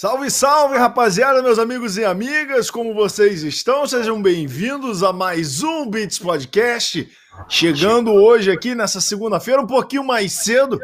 [0.00, 3.86] Salve, salve, rapaziada, meus amigos e amigas, como vocês estão?
[3.86, 7.06] Sejam bem-vindos a mais um Beats Podcast.
[7.46, 10.80] Chegando hoje aqui nessa segunda-feira, um pouquinho mais cedo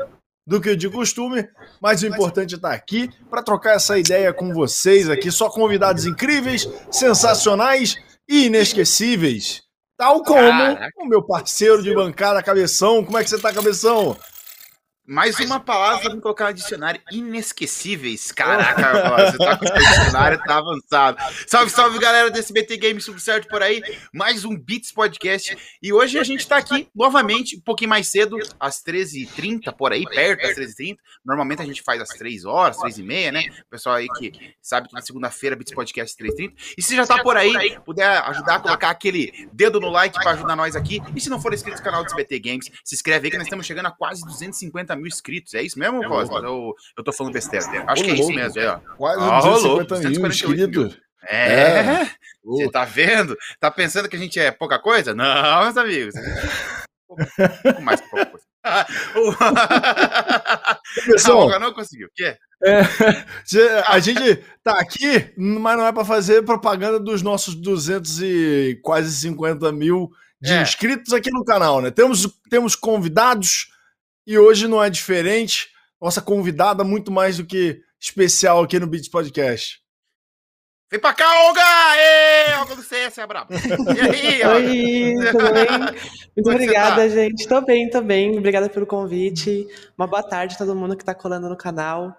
[0.47, 1.49] do que de costume,
[1.81, 5.31] mas o importante é estar aqui para trocar essa ideia com vocês aqui.
[5.31, 7.97] Só convidados incríveis, sensacionais
[8.29, 9.63] e inesquecíveis.
[9.97, 10.47] Tal como
[10.99, 13.03] o meu parceiro de bancada, Cabeção.
[13.03, 14.15] Como é que você tá, Cabeção?
[15.09, 17.01] Mais uma palavra pra me colocar no dicionário.
[17.13, 18.33] Inesquecíveis.
[18.33, 21.19] Caraca, você tá com o dicionário, tá avançado.
[21.47, 23.81] Salve, salve, galera desse BT Games, tudo certo por aí?
[24.13, 25.57] Mais um Beats Podcast.
[25.81, 30.05] E hoje a gente tá aqui novamente, um pouquinho mais cedo, às 13h30, por aí,
[30.05, 30.97] perto das 13h30.
[31.25, 33.45] Normalmente a gente faz às 3 horas, 3 e meia, né?
[33.65, 36.53] O pessoal aí que sabe que na segunda-feira, Beats Podcast 3h30.
[36.77, 40.33] E se já tá por aí, puder ajudar a colocar aquele dedo no like pra
[40.33, 41.01] ajudar nós aqui.
[41.15, 43.47] E se não for inscrito no canal do BT Games, se inscreve aí que nós
[43.47, 45.55] estamos chegando a quase 250 mil inscritos.
[45.55, 46.43] É isso mesmo, é Cosmos?
[46.43, 47.85] Eu, eu tô falando besteira.
[47.87, 48.61] Acho que é isso mesmo.
[48.61, 48.79] É, ó.
[48.97, 50.99] Quase ah, 250 mil inscritos.
[51.29, 52.11] É, é.
[52.45, 53.37] Você tá vendo?
[53.59, 55.15] Tá pensando que a gente é pouca coisa?
[55.15, 56.15] Não, meus amigos.
[57.07, 58.47] pouco mais que pouca coisa.
[61.07, 62.09] Pessoal, não, não conseguiu.
[62.65, 62.81] É,
[63.87, 69.15] a gente tá aqui, mas não é para fazer propaganda dos nossos 200 e quase
[69.15, 70.63] 50 mil de é.
[70.63, 71.91] inscritos aqui no canal, né?
[71.91, 73.69] Temos, temos convidados,
[74.27, 75.69] e hoje não é diferente.
[76.01, 79.81] Nossa convidada, muito mais do que especial aqui no Beats Podcast.
[80.91, 81.63] Vem pra cá, Olga!
[81.97, 83.53] Ê, Olga do CS, é brabo.
[83.53, 84.57] E aí, Olga?
[84.57, 85.79] Oi, tudo bem?
[85.79, 85.95] Muito
[86.45, 87.09] Como é obrigada, tá?
[87.09, 87.49] gente.
[87.49, 88.39] Tô bem, tô bem.
[88.39, 89.67] Obrigada pelo convite.
[89.99, 92.15] Uma boa tarde a todo mundo que tá colando no canal.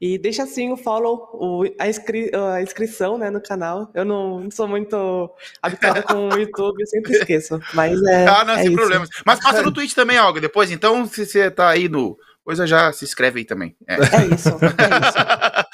[0.00, 3.90] E deixa assim o follow, o, a, inscri, a, inscrição né, no canal.
[3.92, 7.60] Eu não, não sou muito habituada com o YouTube, eu sempre esqueço.
[7.74, 8.26] Mas é.
[8.26, 8.76] Ah, não, é sem isso.
[8.76, 9.10] problemas.
[9.26, 10.70] Mas passa no Twitch também, Olga, depois.
[10.70, 12.18] Então, se você tá aí no.
[12.50, 13.76] Coisa já se inscreve aí também.
[13.86, 13.98] É, é
[14.34, 14.58] isso, é isso.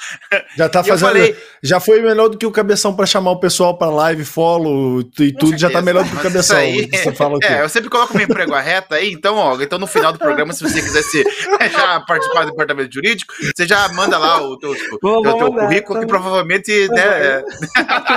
[0.55, 1.07] Já tá fazendo.
[1.07, 1.35] Falei...
[1.63, 5.33] Já foi melhor do que o cabeção para chamar o pessoal para live, follow e
[5.33, 6.55] tudo, já tá melhor do que o cabeção.
[6.55, 6.87] Aí...
[6.87, 9.87] Você fala é, eu sempre coloco meu emprego a reta aí, então, ó, então no
[9.87, 11.23] final do programa, se você quiser se,
[11.73, 15.99] já participar do departamento jurídico, você já manda lá o teu, Vou, teu, teu currículo,
[15.99, 17.01] que provavelmente, né.
[17.01, 17.43] É...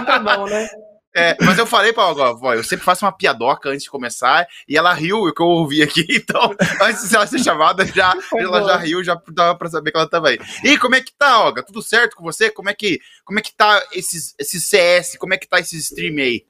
[0.04, 0.68] Tá bom, né?
[1.14, 4.46] É, mas eu falei pra ela, ó, eu sempre faço uma piadoca antes de começar,
[4.68, 8.14] e ela riu o que eu ouvi aqui, então, antes de ela ser chamada, já,
[8.38, 10.38] ela já riu, já dava pra saber que ela tava aí.
[10.64, 11.62] E como é que tá, Olga?
[11.62, 12.50] Tudo certo com você?
[12.50, 15.16] Como é que, como é que tá esses, esses CS?
[15.18, 16.44] Como é que tá esse stream aí?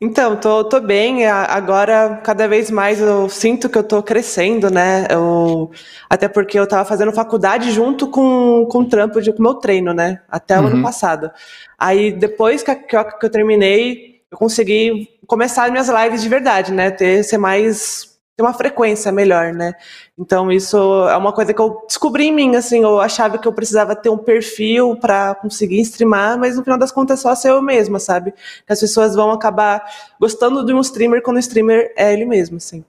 [0.00, 1.26] Então, tô, tô bem.
[1.26, 5.06] Agora, cada vez mais eu sinto que eu tô crescendo, né?
[5.10, 5.70] Eu,
[6.08, 9.54] até porque eu tava fazendo faculdade junto com, com o trampo de, com o meu
[9.54, 10.20] treino, né?
[10.30, 10.82] Até o ano uhum.
[10.82, 11.30] passado.
[11.76, 16.72] Aí, depois que, que, eu, que eu terminei, eu consegui começar minhas lives de verdade,
[16.72, 16.90] né?
[16.90, 18.07] Ter, ser mais
[18.38, 19.74] ter uma frequência melhor, né?
[20.16, 20.76] Então isso
[21.08, 24.10] é uma coisa que eu descobri em mim, assim, eu achava que eu precisava ter
[24.10, 27.98] um perfil para conseguir streamar, mas no final das contas é só ser eu mesma,
[27.98, 28.32] sabe?
[28.68, 29.84] As pessoas vão acabar
[30.20, 32.84] gostando de um streamer quando o streamer é ele mesmo, assim.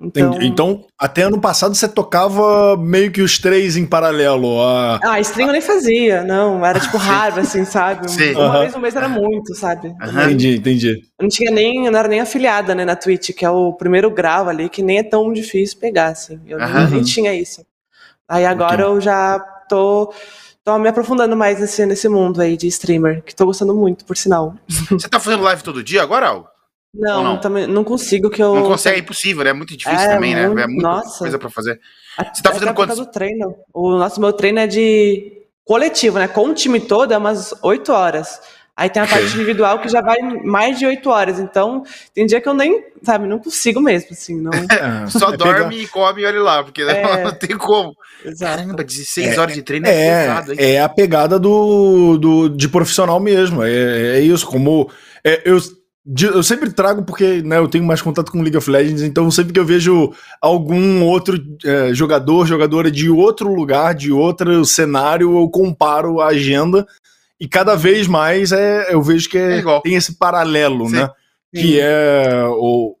[0.00, 0.42] Então...
[0.42, 4.60] então, até ano passado você tocava meio que os três em paralelo.
[4.60, 4.98] A...
[5.02, 6.64] Ah, stream eu nem fazia, não.
[6.66, 8.10] Era tipo raro, assim, sabe?
[8.10, 8.32] Sim.
[8.32, 8.60] Uma uhum.
[8.60, 9.88] vez no mês era muito, sabe?
[9.88, 10.22] Uhum.
[10.22, 10.90] Entendi, entendi.
[11.18, 13.72] Eu não tinha nem, eu não era nem afiliada, né, na Twitch, que é o
[13.72, 16.40] primeiro grau ali, que nem é tão difícil pegar, assim.
[16.46, 16.90] Eu uhum.
[16.90, 17.64] nem tinha isso.
[18.28, 19.38] Aí agora eu já
[19.68, 20.12] tô,
[20.64, 24.16] tô me aprofundando mais nesse, nesse mundo aí de streamer, que tô gostando muito, por
[24.16, 24.54] sinal.
[24.90, 26.53] Você tá fazendo live todo dia agora, Al?
[26.94, 27.40] Não, não?
[27.40, 28.54] Também, não consigo que eu.
[28.54, 29.50] Não consegue, é impossível, né?
[29.50, 30.42] É muito difícil é, também, né?
[30.44, 31.18] É muita nossa.
[31.18, 31.80] coisa pra fazer.
[32.32, 32.96] Você tá fazendo quantos?
[32.96, 33.56] do treino.
[33.72, 35.32] O nosso meu treino é de
[35.64, 36.28] coletivo, né?
[36.28, 38.40] Com o time todo é umas 8 horas.
[38.76, 41.38] Aí tem a parte individual que já vai mais de 8 horas.
[41.38, 44.40] Então, tem dia que eu nem, sabe, não consigo mesmo, assim.
[44.40, 44.52] Não...
[44.52, 45.74] É, só é dorme pegar...
[45.74, 47.22] e come e olha lá, porque é...
[47.22, 47.94] não tem como.
[48.24, 48.56] Exato.
[48.56, 50.58] Caramba, 16 horas de treino é, é pesado, hein?
[50.60, 53.62] É a pegada do, do, de profissional mesmo.
[53.62, 54.90] É, é isso, como.
[55.44, 55.58] eu
[56.20, 59.54] eu sempre trago porque né, eu tenho mais contato com League of Legends, então sempre
[59.54, 65.48] que eu vejo algum outro é, jogador, jogadora de outro lugar, de outro cenário, eu
[65.48, 66.86] comparo a agenda
[67.40, 70.96] e cada vez mais é, eu vejo que é, é tem esse paralelo, Sim.
[70.96, 71.10] né?
[71.54, 71.62] Sim.
[71.62, 72.42] Que é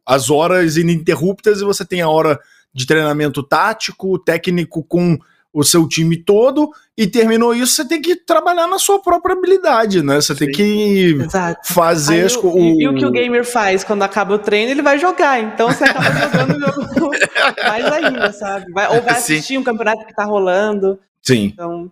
[0.06, 2.40] as horas ininterruptas e você tem a hora
[2.72, 5.18] de treinamento tático, técnico com
[5.54, 10.02] o seu time todo e terminou isso, você tem que trabalhar na sua própria habilidade,
[10.02, 10.16] né?
[10.16, 10.46] Você Sim.
[10.46, 11.72] tem que Exato.
[11.72, 12.60] fazer Aí, as coisas.
[12.60, 15.40] E, e, o que o gamer faz quando acaba o treino, ele vai jogar.
[15.40, 16.58] Então você acaba jogando
[17.68, 18.72] mais ainda, sabe?
[18.72, 19.58] Vai, ou vai assistir Sim.
[19.58, 20.98] um campeonato que tá rolando.
[21.22, 21.52] Sim.
[21.52, 21.90] Então.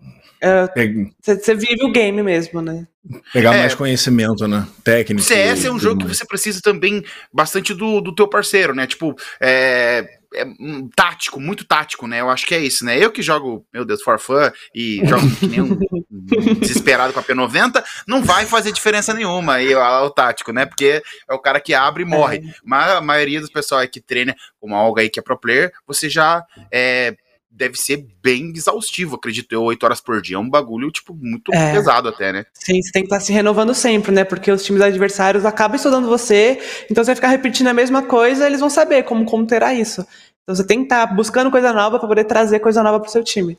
[1.21, 2.85] Você é, vive o game mesmo, né?
[3.33, 4.67] Pegar é, mais conhecimento, né?
[4.83, 5.23] Técnico.
[5.23, 6.11] CS é um jogo mais.
[6.11, 8.89] que você precisa também bastante do, do teu parceiro, né?
[8.89, 12.21] Tipo, é, é, um, tático, muito tático, né?
[12.21, 12.99] Eu acho que é isso, né?
[12.99, 15.79] Eu que jogo, meu Deus, for fun e jogo que nem um,
[16.11, 20.67] um desesperado com a P90, não vai fazer diferença nenhuma aí o tático, né?
[20.67, 22.39] Porque é o cara que abre e morre.
[22.39, 22.41] É.
[22.65, 26.09] Mas a maioria dos pessoal que treina como algo aí que é pro player, você
[26.09, 27.17] já é,
[27.55, 30.37] deve ser bem exaustivo, acredito eu, oito horas por dia.
[30.37, 31.73] É um bagulho, tipo, muito é.
[31.73, 32.47] pesado até, né?
[32.55, 34.25] Sim, você tem que estar tá se renovando sempre, né?
[34.25, 36.59] Porque os times adversários acabam estudando você,
[36.91, 40.07] então você vai ficar repetindo a mesma coisa, eles vão saber como, como terá isso.
[40.43, 43.09] Então você tem que estar tá buscando coisa nova para poder trazer coisa nova para
[43.09, 43.59] o seu time.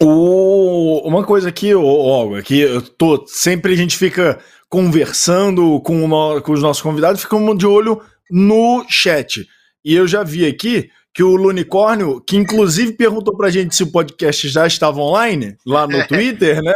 [0.00, 6.40] O, uma coisa aqui, Olga, aqui eu tô, sempre a gente fica conversando com, o,
[6.40, 9.46] com os nossos convidados, ficamos de olho no chat.
[9.84, 10.90] E eu já vi aqui
[11.20, 15.86] que o Lunicórnio, que inclusive perguntou pra gente se o podcast já estava online, lá
[15.86, 16.72] no Twitter, né?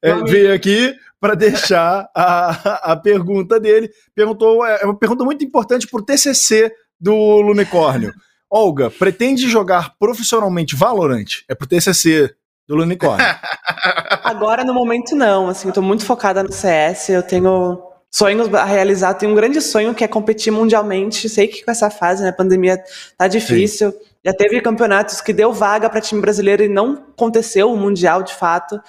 [0.00, 3.90] É, é veio aqui para deixar a, a pergunta dele.
[4.14, 6.70] Perguntou, é, é uma pergunta muito importante pro TCC
[7.00, 8.14] do Lunicórnio.
[8.48, 11.42] Olga, pretende jogar profissionalmente Valorant?
[11.48, 12.32] É pro TCC
[12.68, 13.26] do Lunicórnio.
[14.22, 15.48] Agora, no momento, não.
[15.48, 17.08] Assim, eu tô muito focada no CS.
[17.08, 17.82] Eu tenho
[18.16, 19.12] sonhos a realizar.
[19.12, 21.28] Tenho um grande sonho que é competir mundialmente.
[21.28, 22.82] Sei que com essa fase, né, pandemia
[23.18, 23.90] tá difícil.
[23.90, 23.98] Sim.
[24.24, 28.34] Já teve campeonatos que deu vaga para time brasileiro e não aconteceu o mundial de
[28.34, 28.80] fato.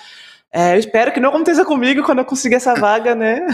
[0.50, 3.46] É, eu espero que não aconteça comigo quando eu conseguir essa vaga, né?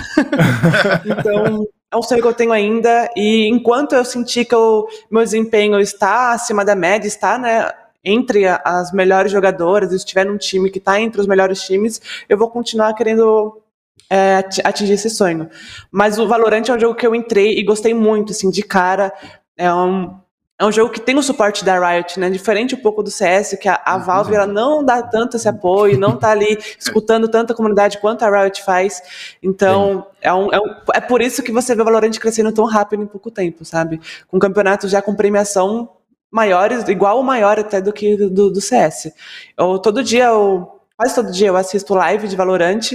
[1.05, 3.09] então, é um sonho que eu tenho ainda.
[3.15, 7.71] E enquanto eu sentir que o meu desempenho está acima da média, está, né?
[8.05, 11.99] Entre as melhores jogadoras, estiver num time que está entre os melhores times,
[12.29, 13.62] eu vou continuar querendo
[14.09, 15.49] é, atingir esse sonho.
[15.91, 19.11] Mas o Valorant é um jogo que eu entrei e gostei muito, assim, de cara.
[19.57, 20.15] É um,
[20.59, 22.29] é um jogo que tem o suporte da Riot, né?
[22.29, 24.03] Diferente um pouco do CS, que a, a uhum.
[24.03, 28.29] Valve ela não dá tanto esse apoio, não tá ali escutando tanta comunidade quanto a
[28.29, 29.01] Riot faz.
[29.41, 32.65] Então, é, um, é, um, é, por isso que você vê o Valorant crescendo tão
[32.65, 33.99] rápido em pouco tempo, sabe?
[34.27, 35.89] Com campeonatos já com premiação
[36.31, 39.11] maiores, igual ou maior até do que do, do CS.
[39.57, 42.93] Eu, todo dia, eu, quase todo dia, eu assisto live de Valorant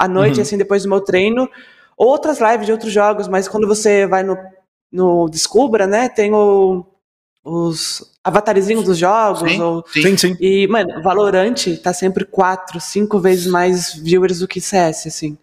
[0.00, 0.42] à noite, uhum.
[0.42, 1.48] assim, depois do meu treino.
[1.94, 4.34] Outras lives de outros jogos, mas quando você vai no,
[4.90, 6.86] no Descubra, né, tem o,
[7.44, 9.40] os avatarzinhos dos jogos.
[9.40, 10.36] Sim, ou, sim, sim.
[10.40, 15.36] E, mano, Valorant tá sempre quatro, cinco vezes mais viewers do que CS, assim.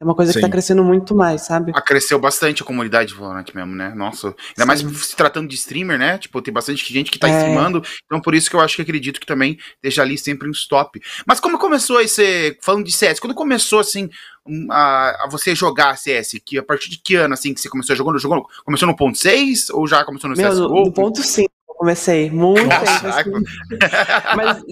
[0.00, 0.38] É uma coisa Sim.
[0.38, 1.72] que tá crescendo muito mais, sabe?
[1.74, 3.92] Ah, cresceu bastante a comunidade de Valorant mesmo, né?
[3.96, 4.28] Nossa.
[4.28, 4.86] Ainda Sim.
[4.86, 6.18] mais se tratando de streamer, né?
[6.18, 7.36] Tipo, tem bastante gente que tá é.
[7.36, 7.82] streamando.
[8.06, 11.00] Então, por isso que eu acho que acredito que também esteja ali sempre um stop.
[11.26, 12.56] Mas como começou esse.
[12.62, 14.08] Falando de CS, quando começou, assim,
[14.70, 16.36] a, a, você jogar CS?
[16.46, 18.20] Que, a partir de que ano, assim, que você começou jogando?
[18.20, 20.84] jogando começou no ponto 6 ou já começou no Meu, CSGO?
[20.84, 23.32] No ponto 5 comecei, muito tempo, assim.
[24.36, 24.62] Mas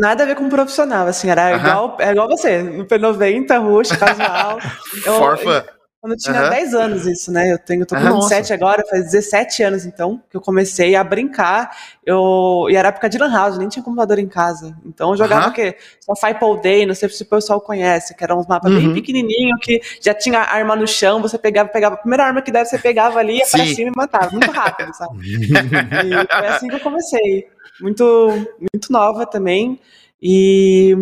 [0.00, 1.60] nada a ver com profissional, assim, era uh -huh.
[1.60, 4.58] igual, é igual você, no P90, roxo, casual.
[5.06, 5.75] Forfa.
[6.00, 6.50] Quando eu tinha uhum.
[6.50, 7.52] 10 anos isso, né?
[7.52, 11.02] Eu tenho, eu tô com 27 agora, faz 17 anos então, que eu comecei a
[11.02, 11.74] brincar.
[12.04, 14.76] Eu, e era época de Lan House, nem tinha computador em casa.
[14.84, 15.50] Então eu jogava uhum.
[15.50, 15.76] o quê?
[16.00, 18.78] Só Five Day, não sei se o pessoal conhece, que eram uns mapas uhum.
[18.78, 22.52] bem pequenininhos, que já tinha arma no chão, você pegava, pegava a primeira arma que
[22.52, 23.58] deve, você pegava ali, ia Sim.
[23.58, 24.30] pra cima e matava.
[24.30, 25.18] Muito rápido, sabe?
[25.24, 27.48] e foi assim que eu comecei.
[27.80, 29.80] Muito, muito nova também.
[30.22, 30.96] E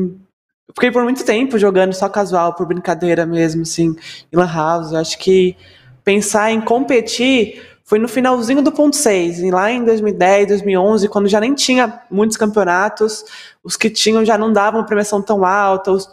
[0.75, 3.97] fiquei por muito tempo jogando só casual, por brincadeira mesmo, assim,
[4.33, 4.93] em Lan House.
[4.93, 5.57] Eu acho que
[6.05, 11.39] pensar em competir foi no finalzinho do ponto 6, lá em 2010, 2011, quando já
[11.39, 13.25] nem tinha muitos campeonatos,
[13.63, 15.93] os que tinham já não davam premiação tão alta.
[15.93, 16.09] Os,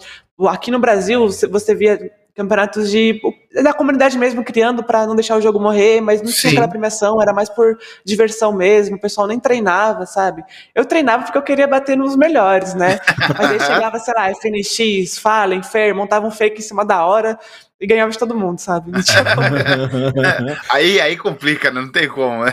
[0.48, 3.22] aqui no Brasil, você via campeonatos de
[3.62, 6.40] da comunidade mesmo criando para não deixar o jogo morrer, mas não Sim.
[6.40, 10.42] tinha aquela premiação, era mais por diversão mesmo, o pessoal nem treinava, sabe?
[10.74, 12.98] Eu treinava porque eu queria bater nos melhores, né?
[13.38, 17.38] Mas aí chegava, sei lá, FNX, Fallen, Fair, montava um fake em cima da hora
[17.82, 18.92] e ganhava de todo mundo, sabe?
[20.70, 22.44] aí, aí complica, não tem como.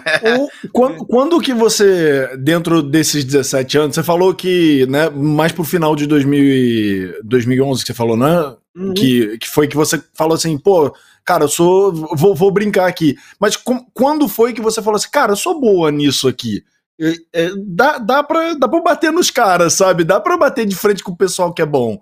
[0.73, 5.95] quando, quando que você, dentro desses 17 anos, você falou que, né, mais pro final
[5.95, 8.57] de 2000, 2011 que você falou, né?
[8.79, 8.95] Uhum.
[8.95, 10.95] Que, que foi que você falou assim, pô,
[11.25, 11.93] cara, eu sou.
[12.17, 13.17] Vou, vou brincar aqui.
[13.41, 16.65] Mas com, quando foi que você falou assim, cara, eu sou boa nisso aqui?
[17.01, 20.05] É, é, dá, dá, pra, dá pra bater nos caras, sabe?
[20.05, 22.01] Dá pra bater de frente com o pessoal que é bom.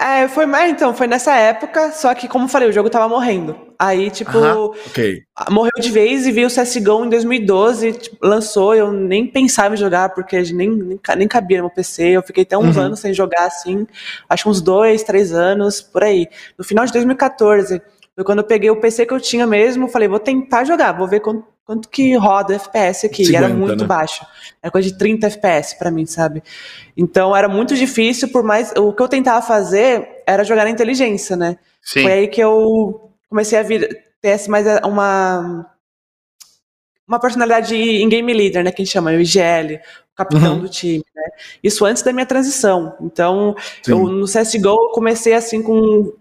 [0.00, 3.06] É, foi mais, então, foi nessa época, só que, como eu falei, o jogo tava
[3.06, 3.54] morrendo.
[3.78, 5.22] Aí, tipo, uh -huh, okay.
[5.50, 9.76] morreu de vez e veio o CSGO em 2012, tipo, lançou, eu nem pensava em
[9.76, 12.84] jogar, porque nem, nem, nem cabia no meu PC, eu fiquei até uns uhum.
[12.84, 13.86] anos sem jogar, assim,
[14.26, 16.26] acho uns dois, três anos, por aí.
[16.56, 17.82] No final de 2014,
[18.14, 21.08] foi quando eu peguei o PC que eu tinha mesmo, falei, vou tentar jogar, vou
[21.08, 23.24] ver quanto, quanto que roda FPS aqui.
[23.24, 23.86] 50, e era muito né?
[23.86, 24.24] baixo.
[24.62, 26.42] Era coisa de 30 FPS para mim, sabe?
[26.96, 28.72] Então era muito difícil, por mais.
[28.76, 31.56] O que eu tentava fazer era jogar na inteligência, né?
[31.82, 32.02] Sim.
[32.02, 35.66] Foi aí que eu comecesse a vir, ter mais uma
[37.10, 38.70] uma personalidade em game leader, né?
[38.70, 39.80] Que a gente chama, o IGL,
[40.12, 40.60] o capitão uhum.
[40.60, 41.24] do time, né?
[41.60, 42.96] Isso antes da minha transição.
[43.00, 46.12] Então, eu, no CSGO, eu comecei assim com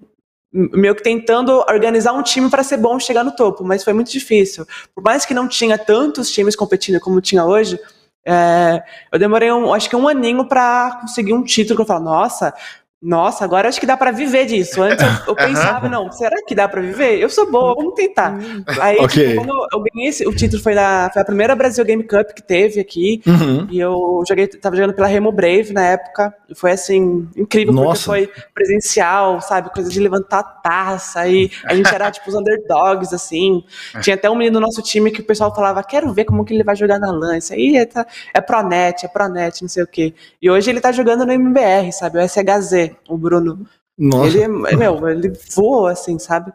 [0.52, 4.12] meio que tentando organizar um time para ser bom chegar no topo, mas foi muito
[4.12, 4.66] difícil.
[4.94, 7.80] Por mais que não tinha tantos times competindo como tinha hoje,
[8.26, 12.04] é, eu demorei, um, acho que um aninho para conseguir um título que eu falo,
[12.04, 12.54] nossa,
[13.02, 14.82] nossa, agora acho que dá para viver disso.
[14.82, 17.18] Antes eu, eu pensava, não, será que dá para viver?
[17.18, 18.38] Eu sou boa, vamos tentar.
[18.82, 19.30] Aí, okay.
[19.30, 22.32] tipo, quando eu ganhei esse, o título foi, na, foi a primeira Brasil Game Cup
[22.36, 23.22] que teve aqui.
[23.26, 23.68] Uhum.
[23.72, 26.34] E eu joguei, tava jogando pela Remo Brave na época.
[26.50, 27.88] E foi assim, incrível, Nossa.
[27.88, 29.70] porque foi presencial, sabe?
[29.70, 31.26] Coisa de levantar taça.
[31.26, 33.64] E a gente era tipo os underdogs, assim.
[34.02, 36.54] Tinha até um menino do nosso time que o pessoal falava: quero ver como que
[36.54, 37.38] ele vai jogar na LAN.
[37.38, 40.14] Isso aí é, tá, é Pronet, é Pronet, não sei o quê.
[40.42, 42.20] E hoje ele tá jogando no MBR, sabe?
[42.20, 43.66] O SHZ o Bruno.
[43.98, 44.38] Nossa.
[44.38, 46.52] Ele, é, meu, ele voou, assim, sabe?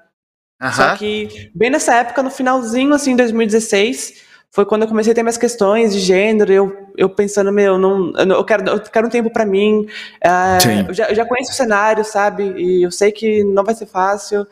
[0.73, 5.23] Só que bem nessa época, no finalzinho, assim, 2016, foi quando eu comecei a ter
[5.23, 9.29] minhas questões de gênero, eu, eu pensando, meu, não, eu, quero, eu quero um tempo
[9.29, 9.87] para mim,
[10.23, 12.55] é, eu, já, eu já conheço o cenário, sabe?
[12.57, 14.47] E eu sei que não vai ser fácil.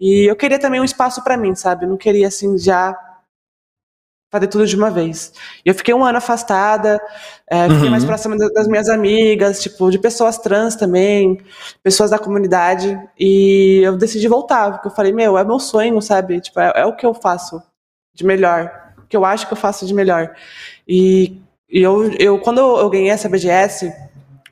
[0.00, 1.84] E eu queria também um espaço para mim, sabe?
[1.84, 2.96] Eu não queria, assim, já
[4.32, 5.30] fazer tudo de uma vez.
[5.62, 6.98] E eu fiquei um ano afastada,
[7.46, 7.90] é, fiquei uhum.
[7.90, 11.38] mais próxima das minhas amigas, tipo, de pessoas trans também,
[11.82, 16.40] pessoas da comunidade, e eu decidi voltar, porque eu falei, meu, é meu sonho, sabe?
[16.40, 17.62] Tipo, é, é o que eu faço
[18.14, 20.34] de melhor, o que eu acho que eu faço de melhor.
[20.88, 21.38] E,
[21.70, 23.92] e eu, eu, quando eu ganhei essa BGS,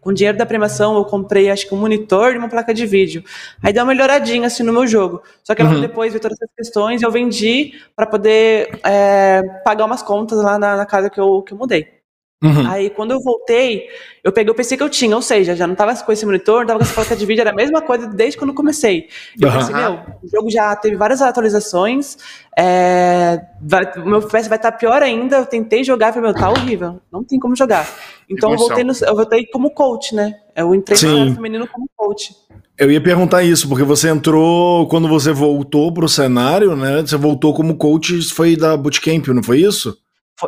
[0.00, 2.86] com o dinheiro da premiação, eu comprei, acho que um monitor e uma placa de
[2.86, 3.22] vídeo.
[3.62, 5.22] Aí deu uma melhoradinha, assim, no meu jogo.
[5.44, 5.80] Só que uhum.
[5.80, 10.58] depois veio todas essas questões e eu vendi para poder é, pagar umas contas lá
[10.58, 12.00] na, na casa que eu, que eu mudei.
[12.42, 12.70] Uhum.
[12.70, 13.88] Aí, quando eu voltei,
[14.24, 16.60] eu peguei o PC que eu tinha, ou seja, já não tava com esse monitor,
[16.60, 19.08] não tava com essa placa de vídeo, era a mesma coisa desde quando eu comecei.
[19.38, 19.58] Eu uhum.
[19.58, 22.16] pensei, meu, o jogo já teve várias atualizações,
[22.58, 26.40] é, vai, o meu FPS vai estar tá pior ainda, eu tentei jogar, falei, meu,
[26.40, 27.86] tá horrível, não tem como jogar.
[28.30, 30.34] Então, eu voltei, no, eu voltei como coach, né?
[30.54, 31.30] Eu entrei Sim.
[31.30, 32.32] no feminino como coach.
[32.78, 37.00] Eu ia perguntar isso, porque você entrou, quando você voltou pro cenário, né?
[37.02, 39.98] Você voltou como coach, foi da Bootcamp, não foi isso?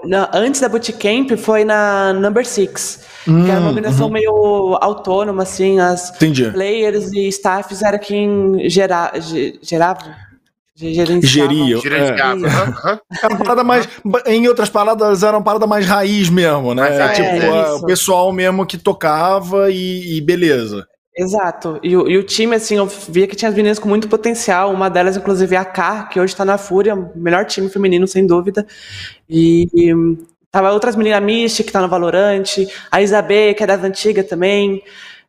[0.05, 4.13] Na, antes da Bootcamp foi na Number Six, hum, que era uma hum, organização uhum.
[4.13, 6.51] meio autônoma, assim, as Entendi.
[6.51, 9.13] players e staffs era quem gera,
[9.61, 10.17] gerava.
[11.23, 11.81] Geriam.
[11.85, 13.25] É.
[13.25, 13.89] Era parada mais.
[14.27, 16.97] Em outras palavras, era uma parada mais raiz mesmo, né?
[16.97, 20.87] É, tipo, é, o pessoal mesmo que tocava e, e beleza.
[21.17, 21.79] Exato.
[21.83, 24.73] E, e, o time, assim, eu via que tinha as meninas com muito potencial.
[24.73, 28.27] Uma delas, inclusive, é a K, que hoje está na Fúria, melhor time feminino, sem
[28.27, 28.67] dúvida.
[29.29, 29.93] E, e
[30.51, 34.27] tava outras meninas, a Misty, que está no Valorante, a Isabê, que é das antigas
[34.27, 34.83] também.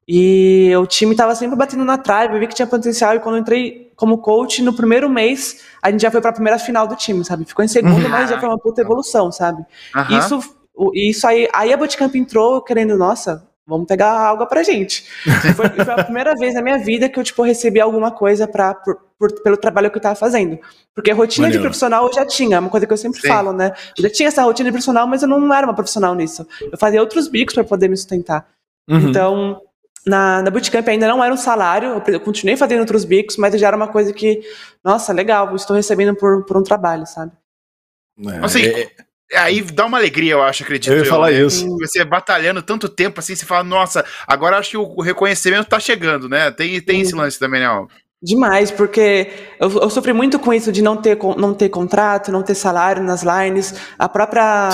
[0.07, 3.15] E o time tava sempre batendo na trave, eu vi que tinha potencial.
[3.15, 6.33] E quando eu entrei como coach, no primeiro mês, a gente já foi para a
[6.33, 7.45] primeira final do time, sabe?
[7.45, 8.09] Ficou em segundo, uhum.
[8.09, 9.63] mas já foi uma puta evolução, sabe?
[9.95, 10.19] Uhum.
[10.19, 10.55] Isso,
[10.93, 11.47] isso aí.
[11.53, 15.05] Aí a Bootcamp entrou querendo, nossa, vamos pegar algo pra gente.
[15.55, 18.73] Foi, foi, a primeira vez na minha vida que eu, tipo, recebi alguma coisa pra,
[18.73, 20.59] por, por, pelo trabalho que eu tava fazendo.
[20.93, 23.27] Porque a rotina de profissional eu já tinha, é uma coisa que eu sempre Sim.
[23.27, 23.73] falo, né?
[23.97, 26.45] Eu já tinha essa rotina de profissional, mas eu não era uma profissional nisso.
[26.61, 28.45] Eu fazia outros bicos para poder me sustentar.
[28.89, 29.09] Uhum.
[29.09, 29.61] Então,
[30.05, 33.67] na, na Bootcamp ainda não era um salário, eu continuei fazendo outros bicos, mas já
[33.67, 34.41] era uma coisa que,
[34.83, 37.31] nossa, legal, estou recebendo por, por um trabalho, sabe?
[38.27, 38.91] É, assim, é,
[39.35, 40.91] Aí dá uma alegria, eu acho, acredito.
[40.91, 41.67] Eu ia falar eu, isso.
[41.79, 46.29] Você batalhando tanto tempo assim, você fala, nossa, agora acho que o reconhecimento tá chegando,
[46.29, 46.51] né?
[46.51, 47.67] Tem, tem esse lance também, né?
[48.23, 49.27] Demais, porque
[49.59, 53.03] eu, eu, sofri muito com isso de não ter, não ter contrato, não ter salário
[53.03, 53.75] nas lines.
[53.99, 54.69] A própria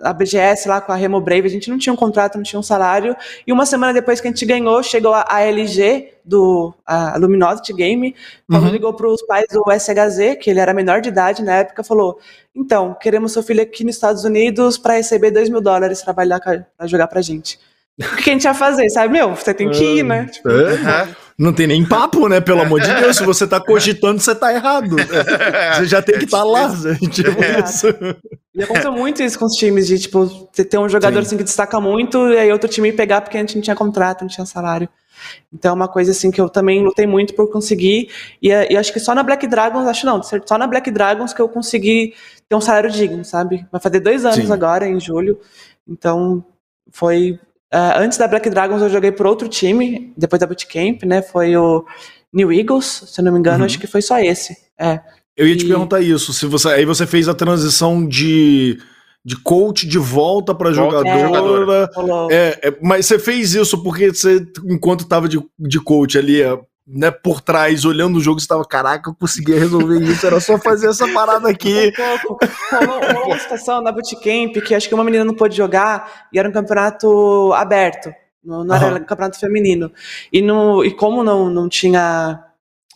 [0.00, 2.58] a BGS lá com a Remo Brave, a gente não tinha um contrato, não tinha
[2.58, 3.14] um salário.
[3.46, 7.74] E uma semana depois que a gente ganhou, chegou a, a LG do a Luminosity
[7.74, 8.14] Game,
[8.48, 8.70] quando uhum.
[8.70, 12.18] ligou para os pais do SHZ, que ele era menor de idade na época, falou:
[12.56, 16.86] Então, queremos seu filho aqui nos Estados Unidos para receber 2 mil dólares trabalhar para
[16.86, 17.58] jogar pra gente.
[18.00, 19.12] O que a gente ia fazer, sabe?
[19.12, 20.26] Meu, você tem que ir, né?
[20.26, 21.08] Tipo, é,
[21.38, 22.40] não tem nem papo, né?
[22.40, 24.96] Pelo amor de Deus, se você tá cogitando, você tá errado.
[25.74, 26.72] Você já tem que estar tá lá,
[27.10, 27.60] tipo é.
[27.60, 27.86] isso.
[28.54, 31.80] E aconteceu muito isso com os times, de tipo, ter um jogador assim que destaca
[31.80, 34.88] muito, e aí outro time pegar porque a gente não tinha contrato, não tinha salário.
[35.52, 38.10] Então é uma coisa assim que eu também lutei muito por conseguir.
[38.40, 41.40] E, e acho que só na Black Dragons, acho não, só na Black Dragons que
[41.40, 42.14] eu consegui
[42.48, 43.66] ter um salário digno, sabe?
[43.72, 44.52] Vai fazer dois anos Sim.
[44.52, 45.38] agora, em julho.
[45.88, 46.44] Então
[46.90, 47.38] foi
[47.74, 51.22] Uh, antes da Black Dragons eu joguei por outro time, depois da Bootcamp, né?
[51.22, 51.84] Foi o
[52.32, 53.64] New Eagles, se eu não me engano, uhum.
[53.64, 54.56] acho que foi só esse.
[54.78, 55.00] É.
[55.36, 55.56] Eu ia e...
[55.56, 58.78] te perguntar isso, se você aí você fez a transição de
[59.24, 61.90] de coach de volta para jogadora.
[62.30, 66.42] É, é, é, mas você fez isso porque você, enquanto estava de, de coach ali,
[66.86, 70.58] né, por trás, olhando o jogo, você tava, caraca, eu conseguia resolver isso, era só
[70.58, 71.92] fazer essa parada aqui.
[72.14, 72.46] Um pouco.
[72.70, 76.48] Rolou uma situação na Bootcamp que acho que uma menina não pôde jogar e era
[76.48, 78.12] um campeonato aberto,
[78.44, 79.04] não, não era uhum.
[79.04, 79.90] campeonato feminino.
[80.32, 82.44] E, no, e como não, não tinha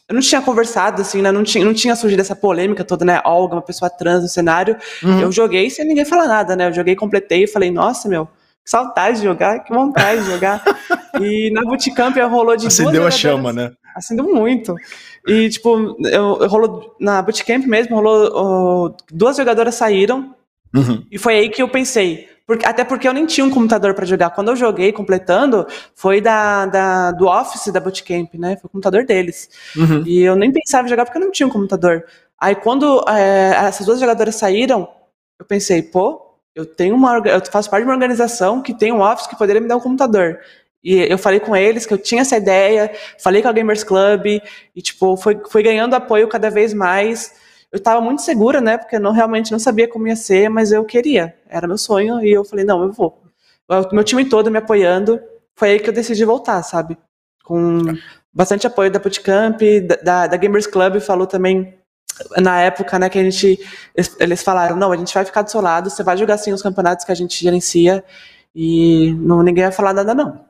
[0.09, 1.31] eu não tinha conversado, assim, né?
[1.31, 3.21] Não tinha, não tinha surgido essa polêmica toda, né?
[3.27, 4.75] Olga, uma pessoa trans no cenário.
[5.03, 5.21] Uhum.
[5.21, 6.69] Eu joguei sem ninguém falar nada, né?
[6.69, 8.27] Eu joguei, completei e falei, nossa, meu,
[8.69, 10.63] saudade de jogar, que vontade de jogar.
[11.23, 13.73] e na Bootcamp rolou de Acendeu a chama, né?
[13.97, 14.75] Acendeu muito.
[15.27, 20.35] E, tipo, eu, eu rolou, na Bootcamp mesmo, rolou, duas jogadoras saíram.
[20.75, 21.03] Uhum.
[21.11, 24.05] E foi aí que eu pensei, porque, até porque eu nem tinha um computador para
[24.05, 24.31] jogar.
[24.31, 28.57] Quando eu joguei completando, foi da, da, do Office da Bootcamp, né?
[28.57, 29.49] Foi o computador deles.
[29.75, 30.03] Uhum.
[30.07, 32.05] E eu nem pensava em jogar porque eu não tinha um computador.
[32.39, 34.87] Aí quando é, essas duas jogadoras saíram,
[35.41, 36.28] eu pensei, pô,
[36.59, 39.61] eu tenho uma eu faço parte de uma organização que tem um Office que poderia
[39.61, 40.41] me dar um computador.
[40.83, 44.27] E eu falei com eles que eu tinha essa ideia, falei com a Gamers Club,
[44.75, 47.35] e tipo, foi, foi ganhando apoio cada vez mais
[47.71, 48.79] eu estava muito segura, né?
[48.79, 51.35] Porque eu não, realmente não sabia como ia ser, mas eu queria.
[51.49, 53.23] Era meu sonho e eu falei, não, eu vou.
[53.69, 55.21] O meu time todo me apoiando.
[55.55, 56.97] Foi aí que eu decidi voltar, sabe?
[57.45, 57.83] Com
[58.33, 59.61] bastante apoio da Bootcamp,
[60.03, 61.78] da, da Gamers Club, falou também
[62.39, 63.59] na época, né, que a gente
[64.19, 66.63] eles falaram, não, a gente vai ficar do seu lado, você vai jogar sim os
[66.63, 68.05] campeonatos que a gente gerencia
[68.61, 70.41] e não, ninguém vai falar nada, não.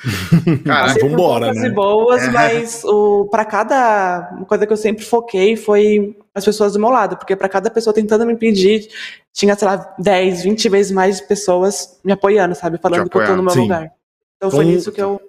[0.64, 1.70] Caraca, vambora, né?
[1.70, 2.30] boas, é.
[2.30, 6.88] mas o, para cada uma coisa que eu sempre foquei foi as pessoas do meu
[6.88, 8.88] lado, porque para cada pessoa tentando me impedir,
[9.32, 12.78] tinha, sei lá, 10, 20 vezes mais pessoas me apoiando, sabe?
[12.78, 13.60] Falando que eu tô no meu Sim.
[13.60, 13.92] lugar.
[14.36, 15.20] Então, então foi isso que eu.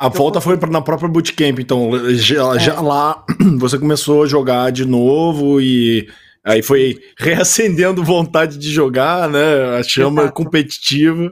[0.00, 2.58] A que volta foi na própria bootcamp, então já, é.
[2.58, 3.22] já lá
[3.58, 6.08] você começou a jogar de novo e
[6.42, 9.76] aí foi reacendendo vontade de jogar, né?
[9.78, 10.34] A chama Exato.
[10.34, 11.30] competitiva.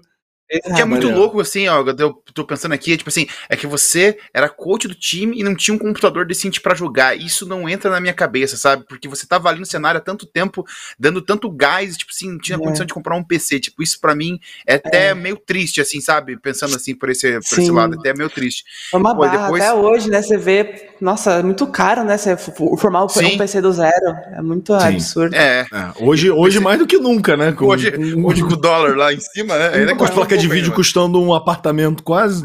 [0.64, 3.56] O que é muito louco, assim, ó, eu tô pensando aqui, é tipo assim, é
[3.56, 7.16] que você era coach do time e não tinha um computador decente para jogar.
[7.16, 8.84] Isso não entra na minha cabeça, sabe?
[8.88, 10.64] Porque você tava ali no cenário há tanto tempo,
[10.98, 12.58] dando tanto gás, tipo assim, não tinha é.
[12.58, 13.60] condição de comprar um PC.
[13.60, 15.14] Tipo, isso para mim é até é.
[15.14, 16.38] meio triste, assim, sabe?
[16.38, 18.64] Pensando assim por esse, por esse lado, até meio triste.
[18.92, 19.62] É uma Pô, barra, depois...
[19.62, 20.22] até hoje, né?
[20.22, 22.16] Você vê, nossa, é muito caro, né?
[22.16, 22.36] Você
[22.78, 23.36] formar um Sim.
[23.36, 24.16] PC do zero.
[24.34, 24.86] É muito Sim.
[24.86, 25.34] absurdo.
[25.34, 25.66] É.
[25.70, 25.92] é.
[26.00, 27.52] Hoje, hoje mais do que nunca, né?
[27.52, 27.92] Com, hoje,
[28.24, 29.70] hoje com o dólar lá em cima, né?
[29.74, 32.44] Ainda com as placas de vídeo custando um apartamento quase.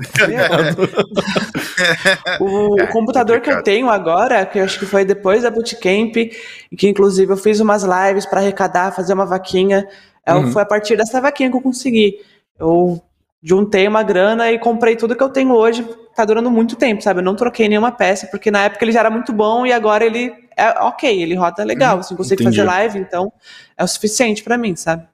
[2.40, 6.16] o, é, computador que eu tenho agora, que eu acho que foi depois da Bootcamp,
[6.78, 9.88] que inclusive eu fiz umas lives para arrecadar, fazer uma vaquinha.
[10.26, 10.52] É, uhum.
[10.52, 12.18] Foi a partir dessa vaquinha que eu consegui.
[12.60, 13.02] Eu
[13.42, 15.88] juntei uma grana e comprei tudo que eu tenho hoje.
[16.16, 17.20] Tá durando muito tempo, sabe?
[17.20, 20.06] Eu não troquei nenhuma peça, porque na época ele já era muito bom e agora
[20.06, 21.96] ele é ok, ele roda legal.
[21.96, 22.00] Uhum.
[22.00, 22.58] Assim, consigo Entendi.
[22.58, 23.32] fazer live, então
[23.78, 25.08] é o suficiente para mim, sabe?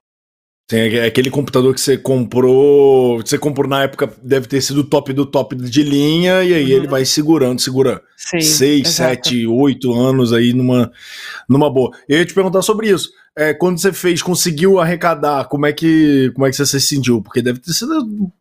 [0.70, 3.18] Tem aquele computador que você comprou.
[3.18, 6.78] Você comprou na época, deve ter sido top do top de linha, e aí uhum.
[6.78, 9.10] ele vai segurando, segura Sim, seis, exato.
[9.10, 10.92] sete, oito anos aí numa,
[11.50, 11.90] numa boa.
[12.08, 13.10] Eu ia te perguntar sobre isso.
[13.36, 17.20] É, quando você fez, conseguiu arrecadar, como é que, como é que você se sentiu?
[17.20, 18.32] Porque deve ter sido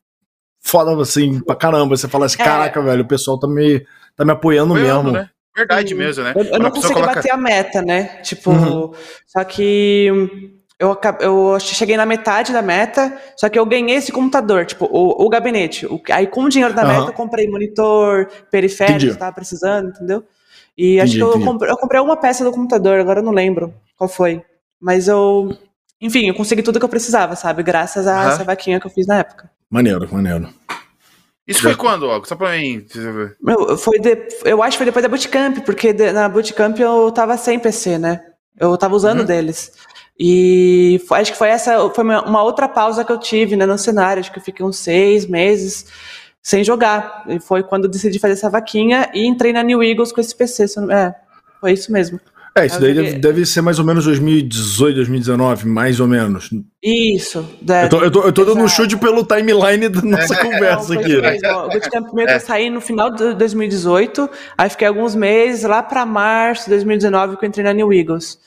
[0.61, 1.97] foda assim pra caramba.
[1.97, 2.45] Você fala assim, é.
[2.45, 3.81] caraca, velho, o pessoal tá me,
[4.15, 5.19] tá me apoiando, apoiando mesmo.
[5.19, 5.31] Né?
[5.57, 6.35] Verdade mesmo, né?
[6.37, 7.15] Eu, eu não consegui coloca...
[7.15, 8.21] bater a meta, né?
[8.21, 8.93] Tipo, uhum.
[9.27, 14.65] só que eu, eu cheguei na metade da meta, só que eu ganhei esse computador,
[14.65, 15.87] tipo, o, o gabinete.
[15.87, 16.89] O, aí, com o dinheiro da uhum.
[16.89, 20.25] meta, eu comprei monitor, periférico, que tava precisando, entendeu?
[20.77, 23.33] E entendi, acho que eu comprei, eu comprei uma peça do computador, agora eu não
[23.33, 24.41] lembro qual foi.
[24.81, 25.57] Mas eu.
[26.01, 27.65] Enfim, eu consegui tudo que eu precisava, sabe?
[27.65, 28.29] Graças a uhum.
[28.29, 29.51] essa vaquinha que eu fiz na época.
[29.69, 30.49] Maneiro, maneiro.
[31.45, 32.23] Isso foi quando, ó?
[32.25, 32.87] Só pra mim.
[33.41, 37.11] Meu, foi de, eu acho que foi depois da Bootcamp, porque de, na Bootcamp eu
[37.11, 38.21] tava sem PC, né?
[38.61, 39.25] Eu tava usando uhum.
[39.25, 39.73] deles.
[40.19, 44.21] E acho que foi essa, foi uma outra pausa que eu tive né, no cenário.
[44.21, 45.87] Acho que eu fiquei uns seis meses
[46.43, 47.25] sem jogar.
[47.29, 50.35] E foi quando eu decidi fazer essa vaquinha e entrei na New Eagles com esse
[50.35, 50.65] PC.
[50.91, 51.15] É,
[51.61, 52.21] foi isso mesmo.
[52.57, 56.51] É, isso daí deve, deve, ser mais ou menos 2018, 2019, mais ou menos.
[56.83, 57.49] Isso.
[57.63, 60.95] Deve, eu tô, eu tô, eu tô dando um chute pelo timeline da nossa conversa
[60.95, 61.21] não, aqui.
[61.21, 61.39] Né?
[61.53, 62.35] O Bootcamp primeiro é.
[62.35, 67.37] eu saí no final de 2018, aí fiquei alguns meses, lá para março de 2019
[67.37, 68.41] que eu entrei na New Eagles.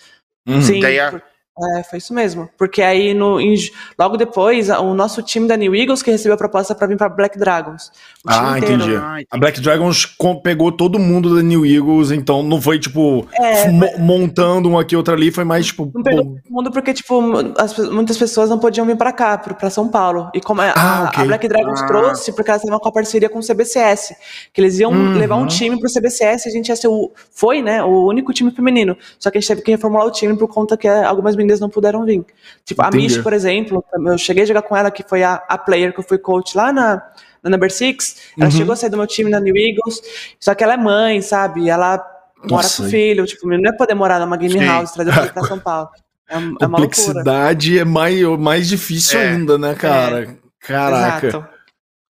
[0.46, 0.62] Uhum.
[0.62, 1.22] Sim, daí a,
[1.60, 2.50] é, foi isso mesmo.
[2.58, 3.54] Porque aí, no, em,
[4.00, 7.10] logo depois, o nosso time da New Eagles que recebeu a proposta para vir para
[7.10, 7.92] Black Dragons.
[8.26, 8.96] Ah entendi.
[8.96, 9.28] ah, entendi.
[9.30, 14.70] A Black Dragons pegou todo mundo da New Eagles, então não foi, tipo, é, montando
[14.70, 15.92] um aqui, outro ali, foi mais, tipo...
[15.94, 17.22] Não pegou todo mundo porque, tipo,
[17.58, 20.30] as, muitas pessoas não podiam vir para cá, para São Paulo.
[20.34, 21.24] E como a, ah, okay.
[21.24, 21.88] a Black Dragons ah.
[21.88, 24.16] trouxe, porque elas estavam com a parceria com o CBCS,
[24.54, 25.18] que eles iam uhum.
[25.18, 27.12] levar um time pro CBCS, a gente ia ser o...
[27.30, 28.98] Foi, né, o único time feminino.
[29.20, 31.70] Só que a gente teve que reformular o time por conta que algumas meninas não
[31.70, 32.26] puderam vir.
[32.64, 32.98] Tipo, Entendi.
[32.98, 35.94] a Mish, por exemplo, eu cheguei a jogar com ela, que foi a, a player
[35.94, 37.02] que eu fui coach lá na,
[37.44, 38.52] na Number Six, ela uhum.
[38.52, 40.02] chegou a sair do meu time na New Eagles,
[40.40, 41.70] só que ela é mãe, sabe?
[41.70, 41.98] Ela
[42.38, 44.66] mora Nossa, com o filho, tipo, não é poder morar numa game Sim.
[44.66, 45.90] house, trazer o filho pra São Paulo.
[46.30, 49.30] É, é Complexidade é mais, mais difícil é.
[49.30, 50.24] ainda, né, cara?
[50.24, 50.36] É.
[50.62, 51.28] Caraca.
[51.28, 51.48] Exato.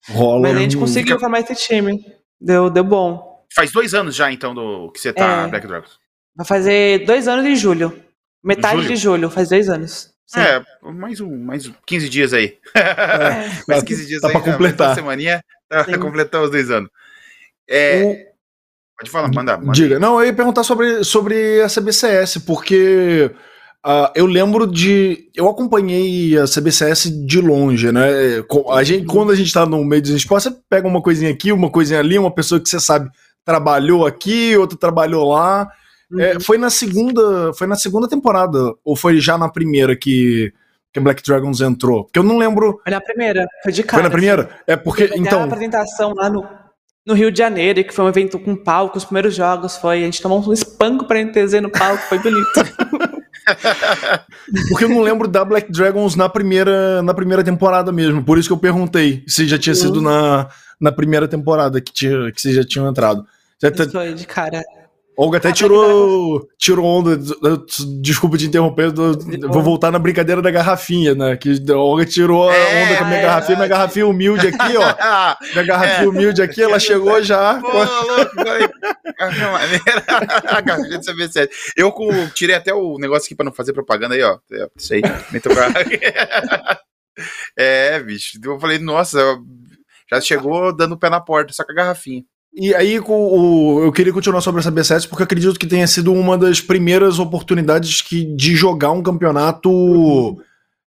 [0.10, 2.04] Rola Mas a gente conseguiu formar esse time.
[2.42, 3.46] Deu, deu bom.
[3.54, 5.48] Faz dois anos já, então, do que você tá é.
[5.48, 6.00] Black Dragons.
[6.36, 7.94] Vai fazer dois anos em julho.
[8.44, 8.88] Metade julho.
[8.88, 10.12] de julho, faz dois anos.
[10.26, 10.40] Sim.
[10.40, 12.58] É, mais, um, mais 15 dias aí.
[12.76, 13.50] É.
[13.68, 14.34] mais 15 dias tá aí.
[14.34, 14.90] Pra completar.
[14.90, 16.90] Uma semaninha pra completar os dois anos.
[17.68, 18.30] É, o...
[19.00, 19.72] Pode falar, manda, manda.
[19.72, 19.98] Diga.
[19.98, 23.32] Não, eu ia perguntar sobre, sobre a CBCS, porque
[23.86, 25.30] uh, eu lembro de.
[25.34, 28.10] Eu acompanhei a CBCS de longe, né?
[28.72, 31.52] A gente, quando a gente tá no meio dos esportes, você pega uma coisinha aqui,
[31.52, 33.10] uma coisinha ali, uma pessoa que você sabe
[33.46, 35.68] trabalhou aqui, outra trabalhou lá.
[36.12, 36.22] É, uhum.
[36.22, 40.54] É, foi na segunda, foi na segunda temporada ou foi já na primeira que
[40.92, 42.06] que Black Dragons entrou?
[42.06, 42.80] Porque eu não lembro.
[42.84, 44.02] Foi na primeira, foi de cara.
[44.02, 44.50] Foi na primeira?
[44.66, 45.42] É porque então.
[45.42, 46.48] A apresentação lá no,
[47.06, 50.06] no Rio de Janeiro, que foi um evento com palco, os primeiros jogos foi, a
[50.06, 52.48] gente tomou um espanco pra NTZ no palco, foi bonito.
[54.70, 58.24] Porque eu não lembro da Black Dragons na primeira, na primeira temporada mesmo.
[58.24, 60.04] Por isso que eu perguntei se já tinha sido uhum.
[60.04, 63.26] na, na primeira temporada que, tinha, que vocês já tinham entrado.
[63.62, 63.90] Já tá...
[63.90, 64.64] Foi de cara.
[65.22, 67.20] Olga até tirou, tirou onda.
[68.02, 71.36] Desculpa te interromper, vou voltar na brincadeira da garrafinha, né?
[71.36, 74.48] Que a Olga tirou a é, onda com a minha é, garrafinha, minha garrafinha humilde
[74.48, 75.36] aqui, ó.
[75.52, 76.08] minha garrafinha é.
[76.08, 77.60] humilde aqui, ela chegou já.
[77.60, 78.32] Pô, louco,
[80.48, 81.50] a garrafinha de CB7.
[81.76, 84.40] Eu com, tirei até o negócio aqui pra não fazer propaganda aí, ó.
[84.78, 85.02] Isso aí,
[85.34, 85.70] me tocar.
[87.58, 88.40] É, bicho.
[88.42, 89.20] Eu falei, nossa,
[90.10, 92.24] já chegou dando o pé na porta, só com a garrafinha.
[92.54, 96.38] E aí o, eu queria continuar sobre essa B7 porque acredito que tenha sido uma
[96.38, 100.38] das primeiras oportunidades que, de jogar um campeonato.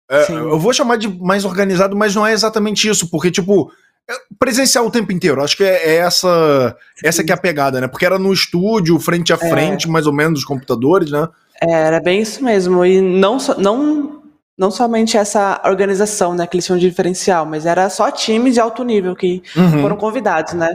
[0.10, 3.72] É, eu vou chamar de mais organizado, mas não é exatamente isso, porque, tipo,
[4.10, 5.42] é presencial o tempo inteiro.
[5.42, 7.88] Acho que é, é essa essa que é a pegada, né?
[7.88, 9.50] Porque era no estúdio, frente a é.
[9.50, 11.28] frente, mais ou menos, dos computadores, né?
[11.62, 12.86] É, era bem isso mesmo.
[12.86, 14.22] E não, não,
[14.58, 18.60] não somente essa organização, né, que eles tinham de diferencial, mas era só times de
[18.60, 19.82] alto nível que uhum.
[19.82, 20.74] foram convidados, né?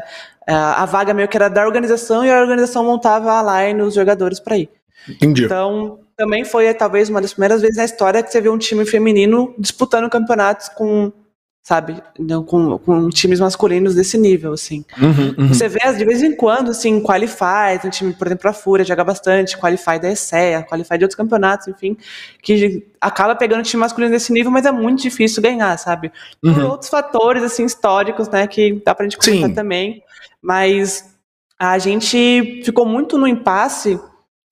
[0.49, 3.93] É, a vaga meio que era da organização e a organização montava a line os
[3.93, 4.71] jogadores para ir.
[5.07, 5.45] Entendi.
[5.45, 8.87] Então, também foi talvez uma das primeiras vezes na história que você viu um time
[8.87, 11.13] feminino disputando campeonatos com,
[11.63, 12.03] sabe,
[12.47, 14.85] com, com times masculinos desse nível, assim.
[14.99, 15.49] Uhum, uhum.
[15.49, 19.05] Você vê de vez em quando, assim, Qualify, um time, por exemplo, a Fúria joga
[19.05, 21.97] bastante, Qualify da ESEA, Qualify de outros campeonatos, enfim,
[22.43, 26.11] que acaba pegando time masculino desse nível, mas é muito difícil ganhar, sabe?
[26.41, 26.71] Por uhum.
[26.71, 29.55] outros fatores, assim, históricos, né, que dá pra gente comentar Sim.
[29.55, 30.03] também
[30.43, 31.17] mas
[31.59, 33.99] a gente ficou muito no impasse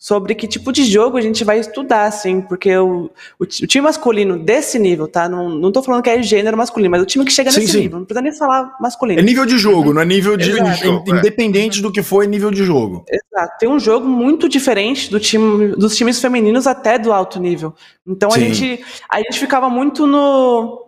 [0.06, 3.82] sobre que tipo de jogo a gente vai estudar, assim, porque o, o, o time
[3.82, 5.28] masculino desse nível, tá?
[5.28, 7.72] Não, não tô falando que é gênero masculino, mas o time que chega sim, nesse
[7.72, 7.80] sim.
[7.80, 9.18] nível, não precisa nem falar masculino.
[9.18, 10.52] É nível de jogo, não é nível de.
[10.52, 11.02] Exato.
[11.08, 13.04] independente do que for, é nível de jogo.
[13.10, 13.58] Exato.
[13.58, 17.74] Tem um jogo muito diferente do time, dos times femininos até do alto nível.
[18.06, 20.84] Então a gente, a gente ficava muito no.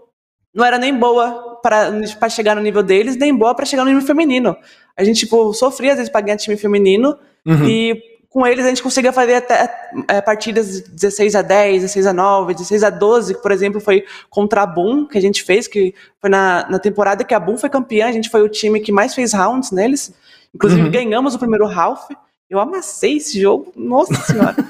[0.54, 4.07] Não era nem boa para chegar no nível deles, nem boa para chegar no nível
[4.07, 4.57] feminino.
[4.96, 7.68] A gente, tipo, sofria às vezes pra ganhar time feminino uhum.
[7.68, 12.12] e com eles a gente conseguia fazer até é, partidas 16 a 10, 16 a
[12.12, 15.66] 9, 16 a 12, que, por exemplo, foi contra a Boom, que a gente fez,
[15.66, 18.80] que foi na, na temporada que a Boom foi campeã, a gente foi o time
[18.80, 20.12] que mais fez rounds neles.
[20.54, 20.90] Inclusive, uhum.
[20.90, 22.10] ganhamos o primeiro half.
[22.50, 24.56] Eu amassei esse jogo, nossa senhora.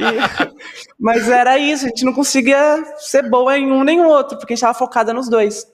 [0.00, 4.52] e, mas era isso, a gente não conseguia ser boa em um nem outro, porque
[4.52, 5.66] a gente estava focada nos dois.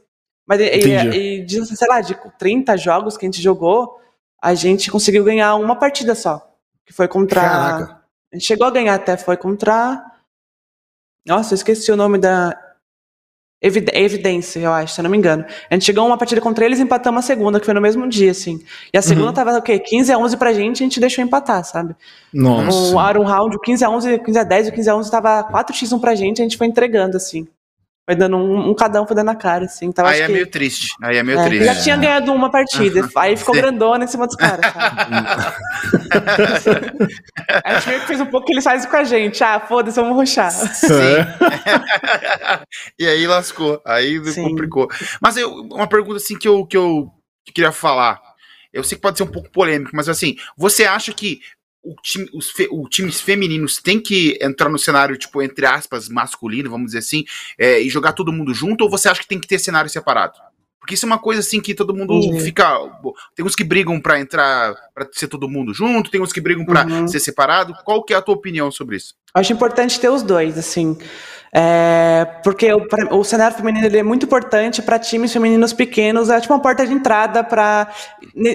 [0.46, 4.00] Mas e, e, de, sei lá, de 30 jogos que a gente jogou,
[4.42, 6.54] a gente conseguiu ganhar uma partida só.
[6.84, 7.40] Que foi contra.
[7.40, 8.02] Caraca.
[8.32, 10.04] A gente chegou a ganhar até, foi contra.
[11.26, 12.56] Nossa, eu esqueci o nome da.
[13.62, 15.44] Evidência, eu acho, se eu não me engano.
[15.70, 17.80] A gente chegou a uma partida contra eles e empatamos a segunda, que foi no
[17.80, 18.62] mesmo dia, assim.
[18.92, 19.32] E a segunda uhum.
[19.32, 19.78] tava o quê?
[19.78, 21.96] 15 a 11 pra gente, a gente deixou empatar, sabe?
[22.32, 22.94] Nossa.
[22.94, 25.10] O, era um round, o 15 a 11, 15 a 10, o 15 a 11
[25.10, 27.48] tava 4x1 pra gente, a gente foi entregando, assim.
[28.06, 29.86] Foi dando um, um cada um foi dando a cara, assim.
[29.86, 30.32] Então, aí é que...
[30.32, 30.90] meio triste.
[31.02, 31.64] Aí é meio é, triste.
[31.64, 33.08] Já tinha ganhado uma partida.
[33.16, 34.64] aí ficou grandona em cima dos caras,
[37.64, 39.42] a gente meio que fez um pouco que eles fazem com a gente.
[39.42, 40.52] Ah, foda-se, vamos ruxar.
[40.52, 40.86] Sim.
[42.96, 43.82] e aí lascou.
[43.84, 44.44] Aí Sim.
[44.44, 44.86] complicou.
[45.20, 47.10] Mas eu, uma pergunta assim que eu, que eu
[47.52, 48.20] queria falar.
[48.72, 51.40] Eu sei que pode ser um pouco polêmico, mas assim, você acha que
[51.86, 56.68] o time, os, fe, times femininos têm que entrar no cenário, tipo, entre aspas, masculino,
[56.68, 57.24] vamos dizer assim,
[57.56, 60.38] é, e jogar todo mundo junto, ou você acha que tem que ter cenário separado?
[60.86, 62.38] Porque isso é uma coisa assim que todo mundo uhum.
[62.38, 62.78] fica.
[63.34, 66.64] Tem uns que brigam para entrar, para ser todo mundo junto, tem uns que brigam
[66.64, 67.08] para uhum.
[67.08, 67.74] ser separado.
[67.84, 69.12] Qual que é a tua opinião sobre isso?
[69.34, 70.96] Acho importante ter os dois, assim.
[71.58, 76.38] É, porque o, o, cenário feminino ele é muito importante para times femininos pequenos, é
[76.38, 77.90] tipo uma porta de entrada para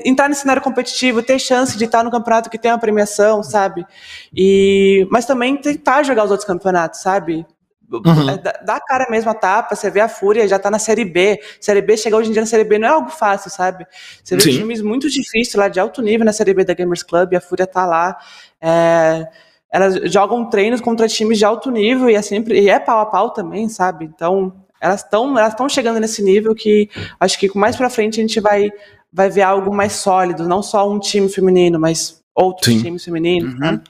[0.06, 3.88] entrar no cenário competitivo, ter chance de estar no campeonato que tem uma premiação, sabe?
[4.32, 7.44] E, mas também tentar jogar os outros campeonatos, sabe?
[7.92, 8.30] Uhum.
[8.30, 11.04] É, dá, a cara mesmo a tapa, você vê a Fúria, já tá na Série
[11.04, 11.40] B.
[11.60, 13.88] Série B, chegar hoje em dia na Série B não é algo fácil, sabe?
[14.24, 14.60] Você vê Sim.
[14.60, 17.66] times muito difíceis lá, de alto nível na Série B da Gamers Club, a Fúria
[17.66, 18.16] tá lá.
[18.62, 19.28] É,
[19.72, 23.06] elas jogam treinos contra times de alto nível e é sempre e é pau a
[23.06, 24.06] pau também, sabe?
[24.06, 28.24] Então, elas estão elas estão chegando nesse nível que acho que mais para frente a
[28.24, 28.70] gente vai
[29.14, 32.82] vai ver algo mais sólido, não só um time feminino, mas outros Sim.
[32.82, 33.60] times femininos, uhum.
[33.60, 33.82] né?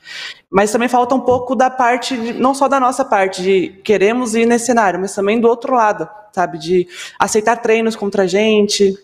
[0.50, 4.36] Mas também falta um pouco da parte, de, não só da nossa parte, de queremos
[4.36, 6.58] ir nesse cenário, mas também do outro lado, sabe?
[6.58, 6.88] De
[7.20, 8.98] aceitar treinos contra a gente.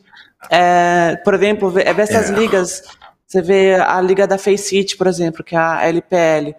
[0.51, 2.33] É, por exemplo, ver, ver essas é.
[2.33, 2.83] ligas.
[3.27, 6.55] Você vê a liga da Face City, por exemplo, que é a LPL.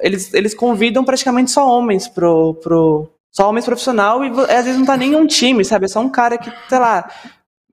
[0.00, 4.84] Eles, eles convidam praticamente só homens pro, pro, só homens profissional e às vezes não
[4.84, 5.86] tá nem um time, sabe?
[5.86, 7.08] É só um cara que, sei lá,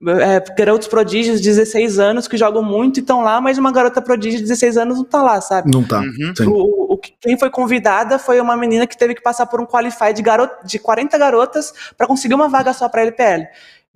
[0.08, 4.00] é, garotos prodígios de 16 anos que jogam muito e estão lá, mas uma garota
[4.00, 5.70] prodígio de 16 anos não tá lá, sabe?
[5.70, 6.00] Não tá.
[6.00, 6.32] Uhum.
[6.48, 10.14] O, o, quem foi convidada foi uma menina que teve que passar por um qualify
[10.14, 13.44] de, garot, de 40 garotas para conseguir uma vaga só para LPL.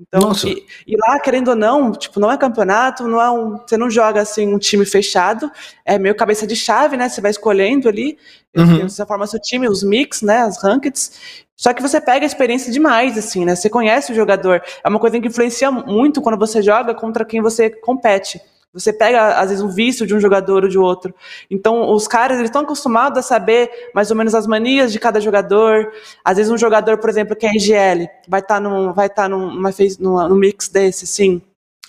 [0.00, 3.76] Então, e, e, lá, querendo ou não, tipo, não é campeonato, não é um, você
[3.76, 5.50] não joga assim um time fechado,
[5.84, 7.08] é meio cabeça de chave, né?
[7.08, 8.18] Você vai escolhendo ali,
[8.56, 8.88] uhum.
[8.88, 10.38] você forma seu time, os mix, né?
[10.38, 11.44] As rankeds.
[11.56, 13.54] Só que você pega a experiência demais, assim, né?
[13.54, 14.60] Você conhece o jogador.
[14.82, 18.40] É uma coisa que influencia muito quando você joga contra quem você compete.
[18.74, 21.14] Você pega, às vezes, um vício de um jogador ou de outro.
[21.50, 25.20] Então, os caras eles estão acostumados a saber mais ou menos as manias de cada
[25.20, 25.92] jogador.
[26.24, 29.28] Às vezes, um jogador, por exemplo, que é IGL, vai estar tá num, vai tá
[29.28, 31.40] numa, numa, num mix desse, sim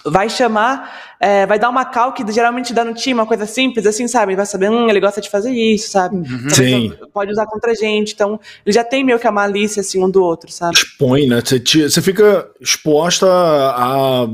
[0.05, 3.87] vai chamar, é, vai dar uma cal que geralmente dá no time, uma coisa simples,
[3.87, 4.35] assim, sabe?
[4.35, 6.17] Vai saber, hum, ele gosta de fazer isso, sabe?
[6.17, 6.49] Uhum.
[6.49, 6.93] Sim.
[7.11, 8.13] Pode usar contra a gente.
[8.13, 10.75] Então, ele já tem meio que a malícia, assim, um do outro, sabe?
[10.75, 11.41] Expõe, né?
[11.43, 14.27] Você, você fica exposta a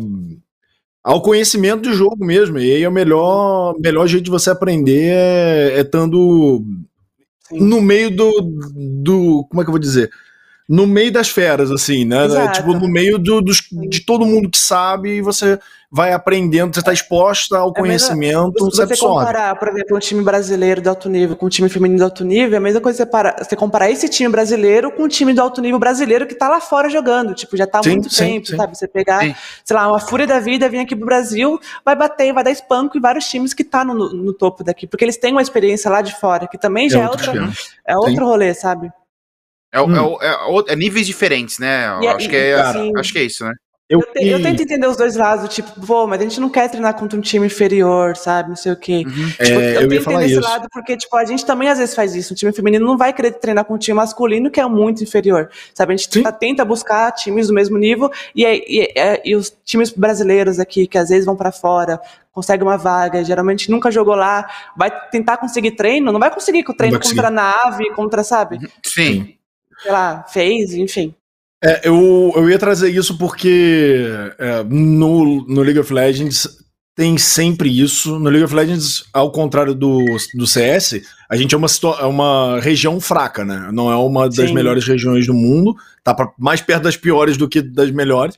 [1.04, 2.60] ao conhecimento do jogo mesmo.
[2.60, 6.64] E aí é o melhor, melhor jeito de você aprender é, é estando
[7.52, 8.32] no meio do,
[9.04, 9.46] do.
[9.50, 10.10] Como é que eu vou dizer?
[10.70, 12.26] No meio das feras, assim, né?
[12.26, 12.60] Exato.
[12.60, 15.60] Tipo, no meio do, dos, de todo mundo que sabe e você
[15.92, 20.00] vai aprendendo, você está exposta ao é conhecimento, mesmo, você, você comparar, por exemplo, um
[20.00, 22.80] time brasileiro de alto nível com um time feminino de alto nível, é a mesma
[22.80, 26.26] coisa você, para, você comparar esse time brasileiro com um time de alto nível brasileiro
[26.26, 28.56] que está lá fora jogando, tipo, já está há muito sim, tempo, sim.
[28.56, 28.78] sabe?
[28.78, 29.36] Você pegar, sim.
[29.66, 32.98] sei lá, uma fúria da vida, vir aqui pro Brasil, vai bater, vai dar espanco
[32.98, 36.02] em vários times que tá no, no topo daqui, porque eles têm uma experiência lá
[36.02, 37.34] de fora, que também já é, é outra,
[37.86, 38.90] é outro rolê, sabe?
[39.74, 40.18] É, hum.
[40.22, 41.88] é, é, níveis diferentes, né?
[42.16, 42.56] acho, que é,
[42.96, 43.54] acho que é isso, né?
[43.92, 46.70] Eu, eu, eu, tento entender os dois lados, tipo, pô, mas a gente não quer
[46.70, 48.48] treinar contra um time inferior, sabe?
[48.48, 49.04] Não sei o quê.
[49.06, 49.28] Uhum.
[49.32, 50.42] Tipo, é, eu, eu tento entender esse isso.
[50.42, 52.32] lado porque, tipo, a gente também às vezes faz isso.
[52.32, 55.50] O time feminino não vai querer treinar com um time masculino que é muito inferior,
[55.74, 55.94] sabe?
[55.94, 59.90] A gente tenta, tenta buscar times do mesmo nível e, e, e, e, os times
[59.90, 62.00] brasileiros aqui, que às vezes vão para fora,
[62.32, 66.72] conseguem uma vaga, geralmente nunca jogou lá, vai tentar conseguir treino, não vai conseguir com
[66.72, 68.58] treino contra a nave, contra, sabe?
[68.82, 69.36] Sim.
[69.82, 71.14] Sei lá, fez, enfim.
[71.64, 74.08] É, eu, eu ia trazer isso porque
[74.40, 76.48] é, no, no League of Legends
[76.96, 78.18] tem sempre isso.
[78.20, 81.68] No League of Legends, ao contrário do, do CS, a gente é uma,
[82.00, 83.70] é uma região fraca, né?
[83.72, 84.54] Não é uma das Sim.
[84.54, 85.76] melhores regiões do mundo.
[86.04, 88.38] Tá pra, mais perto das piores do que das melhores.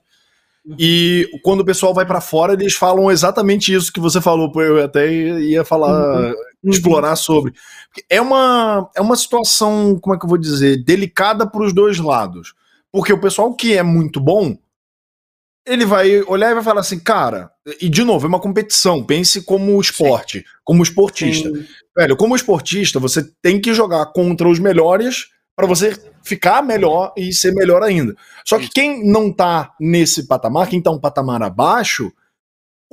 [0.80, 4.52] E quando o pessoal vai para fora, eles falam exatamente isso que você falou.
[4.62, 6.70] Eu até ia falar, uhum.
[6.70, 7.54] explorar sobre.
[8.10, 12.00] É uma, é uma situação, como é que eu vou dizer, delicada para os dois
[12.00, 12.54] lados.
[12.94, 14.56] Porque o pessoal que é muito bom,
[15.66, 17.52] ele vai olhar e vai falar assim, cara,
[17.82, 20.46] e de novo, é uma competição, pense como esporte, Sim.
[20.64, 21.50] como esportista.
[21.50, 21.66] Sim.
[21.98, 27.34] Velho, como esportista, você tem que jogar contra os melhores para você ficar melhor e
[27.34, 28.16] ser melhor ainda.
[28.46, 32.12] Só que quem não tá nesse patamar, quem tá um patamar abaixo,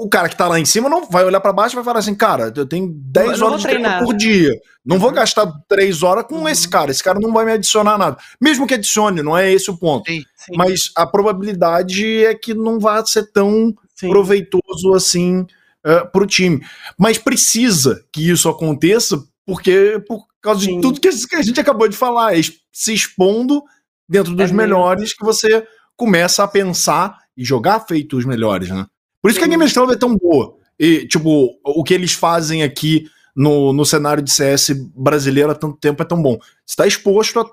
[0.01, 1.99] o cara que tá lá em cima não vai olhar para baixo e vai falar
[1.99, 4.51] assim, cara, eu tenho 10 horas de treino por dia.
[4.85, 6.49] Não vou gastar 3 horas com uhum.
[6.49, 8.17] esse cara.Esse cara não vai me adicionar nada.
[8.41, 10.11] Mesmo que adicione, não é esse o ponto.
[10.11, 10.57] Sim, sim.
[10.57, 14.09] Mas a probabilidade é que não vai ser tão sim.
[14.09, 15.41] proveitoso assim
[15.87, 16.65] uh, pro time.
[16.99, 21.97] Mas precisa que isso aconteça, porque por causa de tudo que a gente acabou de
[21.97, 22.41] falar, é
[22.73, 23.63] se expondo
[24.09, 25.63] dentro dos é melhores que você
[25.95, 28.87] começa a pensar e jogar feito os melhores, né?
[29.23, 30.57] Por isso que a Game Club é tão boa.
[30.79, 33.07] E, tipo, o que eles fazem aqui
[33.37, 36.39] no, no cenário de CS brasileiro há tanto tempo é tão bom.
[36.65, 37.47] Você está exposto a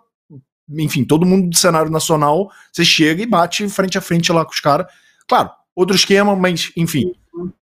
[0.70, 4.52] enfim, todo mundo do cenário nacional, você chega e bate frente a frente lá com
[4.52, 4.88] os caras.
[5.28, 7.12] Claro, outro esquema, mas enfim.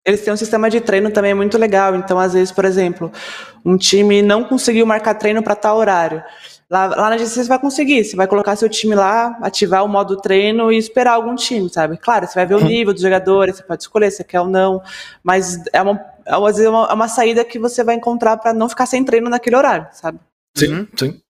[0.04, 1.96] Eles têm um sistema de treino também muito legal.
[1.96, 3.10] Então, às vezes, por exemplo,
[3.64, 6.22] um time não conseguiu marcar treino para tal horário.
[6.70, 9.88] Lá, lá na GC você vai conseguir, você vai colocar seu time lá, ativar o
[9.88, 11.96] modo treino e esperar algum time, sabe?
[11.98, 12.66] Claro, você vai ver o uhum.
[12.66, 14.82] nível dos jogadores, você pode escolher se quer ou não,
[15.22, 18.38] mas é uma, é às vezes é uma, é uma saída que você vai encontrar
[18.38, 20.18] para não ficar sem treino naquele horário, sabe?
[20.56, 20.88] Sim, uhum.
[20.96, 21.20] sim.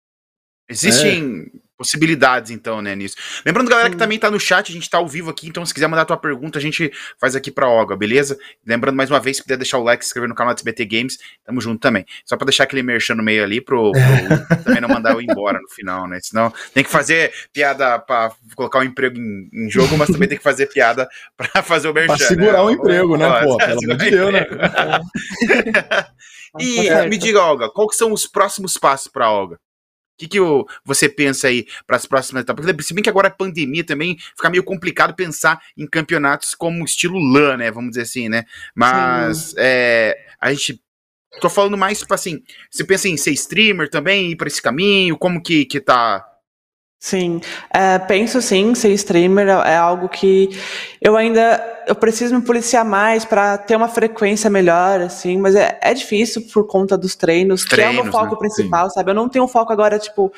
[0.68, 3.16] Existem é possibilidades, então, né, nisso.
[3.44, 5.74] Lembrando, galera, que também tá no chat, a gente tá ao vivo aqui, então se
[5.74, 8.38] quiser mandar tua pergunta, a gente faz aqui pra Olga, beleza?
[8.64, 10.84] Lembrando mais uma vez, se puder deixar o like, se inscrever no canal do SBT
[10.84, 12.04] Games, tamo junto também.
[12.24, 15.58] Só pra deixar aquele merchan no meio ali, pro, pro também não mandar eu embora
[15.60, 16.18] no final, né?
[16.22, 20.28] Senão tem que fazer piada pra colocar o um emprego em, em, jogo, mas também
[20.28, 22.16] tem que fazer piada pra fazer o merchan.
[22.16, 22.60] Pra segurar né?
[22.60, 23.56] o emprego, né, pô?
[23.64, 24.46] Pelo amor de Deus, né?
[26.60, 29.58] e tá me diga, Olga, quais que são os próximos passos pra Olga?
[30.14, 30.38] O que, que
[30.84, 32.64] você pensa aí para as próximas etapas?
[32.64, 36.84] Porque, se bem que agora a pandemia também fica meio complicado pensar em campeonatos como
[36.84, 37.70] estilo LAN, né?
[37.70, 38.44] Vamos dizer assim, né?
[38.74, 40.80] Mas é, a gente.
[41.40, 45.18] Tô falando mais, tipo assim, você pensa em ser streamer também, ir para esse caminho?
[45.18, 46.24] Como que, que tá
[47.04, 47.38] Sim,
[47.68, 50.48] é, penso sim, ser streamer é algo que
[51.02, 55.78] eu ainda eu preciso me policiar mais para ter uma frequência melhor, assim, mas é,
[55.82, 58.38] é difícil por conta dos treinos, treinos que é o meu foco né?
[58.38, 58.94] principal, sim.
[58.94, 59.10] sabe?
[59.10, 60.32] Eu não tenho foco agora, tipo,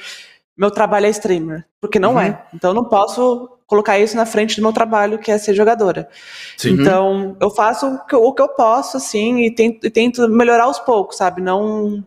[0.56, 2.20] meu trabalho é streamer, porque não uhum.
[2.20, 2.44] é.
[2.52, 6.08] Então eu não posso colocar isso na frente do meu trabalho, que é ser jogadora.
[6.56, 6.70] Sim.
[6.70, 10.28] Então eu faço o que eu, o que eu posso, assim, e tento, e tento
[10.28, 11.40] melhorar aos poucos, sabe?
[11.40, 12.04] Não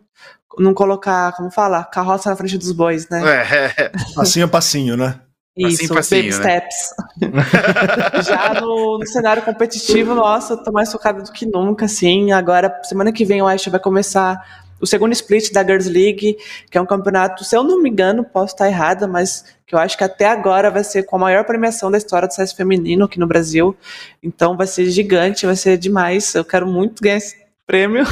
[0.58, 3.22] não colocar, como fala, carroça na frente dos bois, né?
[3.24, 3.90] É.
[4.14, 5.20] Passinho a passinho, né?
[5.56, 6.60] Isso, passinho, baby né?
[6.60, 8.24] steps.
[8.26, 12.32] Já no, no, cenário competitivo, nossa, eu tô mais focada do que nunca, assim.
[12.32, 14.40] Agora, semana que vem, eu acho que vai começar
[14.80, 16.38] o segundo split da Girls League,
[16.70, 19.78] que é um campeonato, se eu não me engano, posso estar errada, mas que eu
[19.78, 23.04] acho que até agora vai ser com a maior premiação da história do CS feminino
[23.04, 23.76] aqui no Brasil.
[24.22, 26.34] Então vai ser gigante, vai ser demais.
[26.34, 27.36] Eu quero muito ganhar esse
[27.70, 28.02] prêmio.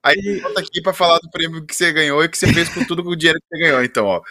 [0.00, 2.84] Aí volta aqui para falar do prêmio que você ganhou e que você fez com
[2.84, 4.22] tudo o dinheiro que você ganhou, então, ó.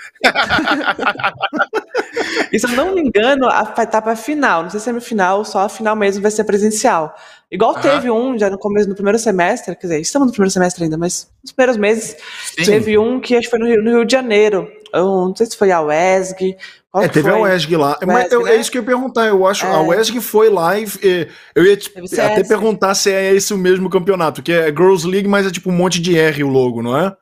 [2.54, 5.66] e se eu não me engano, a etapa final, não sei se é semifinal, só
[5.66, 7.14] a final mesmo vai ser presencial.
[7.52, 10.84] Igual teve um já no começo, no primeiro semestre, quer dizer, estamos no primeiro semestre
[10.86, 12.16] ainda, mas nos primeiros meses,
[12.56, 12.64] Sim.
[12.64, 14.72] teve um que acho que foi no Rio, no Rio de Janeiro.
[14.94, 16.56] Eu não sei se foi a WESG,
[16.96, 17.40] é, teve foi?
[17.40, 17.92] a WESG lá.
[18.02, 18.56] Wesg, Mas eu, é né?
[18.56, 19.28] é isso que eu ia perguntar.
[19.28, 19.70] Eu acho é.
[19.70, 21.00] a WESG foi live.
[21.54, 25.28] Eu ia te, até perguntar se é esse o mesmo campeonato, que é Girls League,
[25.28, 27.16] mas é tipo um monte de R o logo, não é?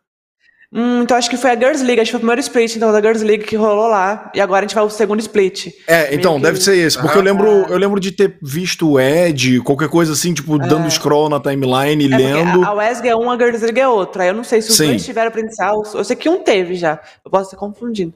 [0.74, 2.92] Hum, então acho que foi a Girls League, acho que foi o primeiro split então,
[2.92, 4.30] da Girls League que rolou lá.
[4.36, 5.74] E agora a gente vai ao segundo split.
[5.88, 6.42] É, então, que...
[6.42, 6.98] deve ser esse.
[6.98, 10.62] Porque ah, eu lembro eu lembro de ter visto o Ed, qualquer coisa assim, tipo,
[10.62, 10.68] é.
[10.68, 12.66] dando scroll na timeline, é lendo.
[12.66, 14.26] A, a WESG é uma, a Girls League é outra.
[14.26, 14.88] Eu não sei se os Sim.
[14.88, 15.84] dois tiveram presencial.
[15.94, 17.00] Eu sei que um teve já.
[17.24, 18.14] Eu posso estar confundindo.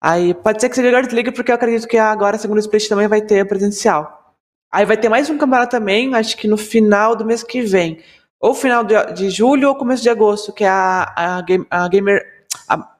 [0.00, 2.88] Aí pode ser que seja Guard League, porque eu acredito que agora, segundo o split,
[2.88, 4.34] também vai ter presencial.
[4.70, 7.98] Aí vai ter mais um campeonato também, acho que no final do mês que vem.
[8.40, 11.88] Ou final de, de julho ou começo de agosto, que é a, a, game, a
[11.88, 12.22] Gamer.
[12.68, 12.96] A,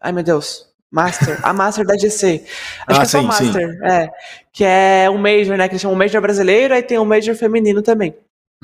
[0.00, 0.66] ai meu Deus.
[0.90, 1.38] Master.
[1.42, 2.44] A Master da GC.
[2.44, 2.50] Acho
[2.86, 3.70] ah, que é sim, só Master.
[3.70, 3.84] Sim.
[3.84, 4.10] É.
[4.52, 5.68] Que é um Major, né?
[5.68, 8.14] Que eles chamam Major brasileiro, aí tem um Major feminino também.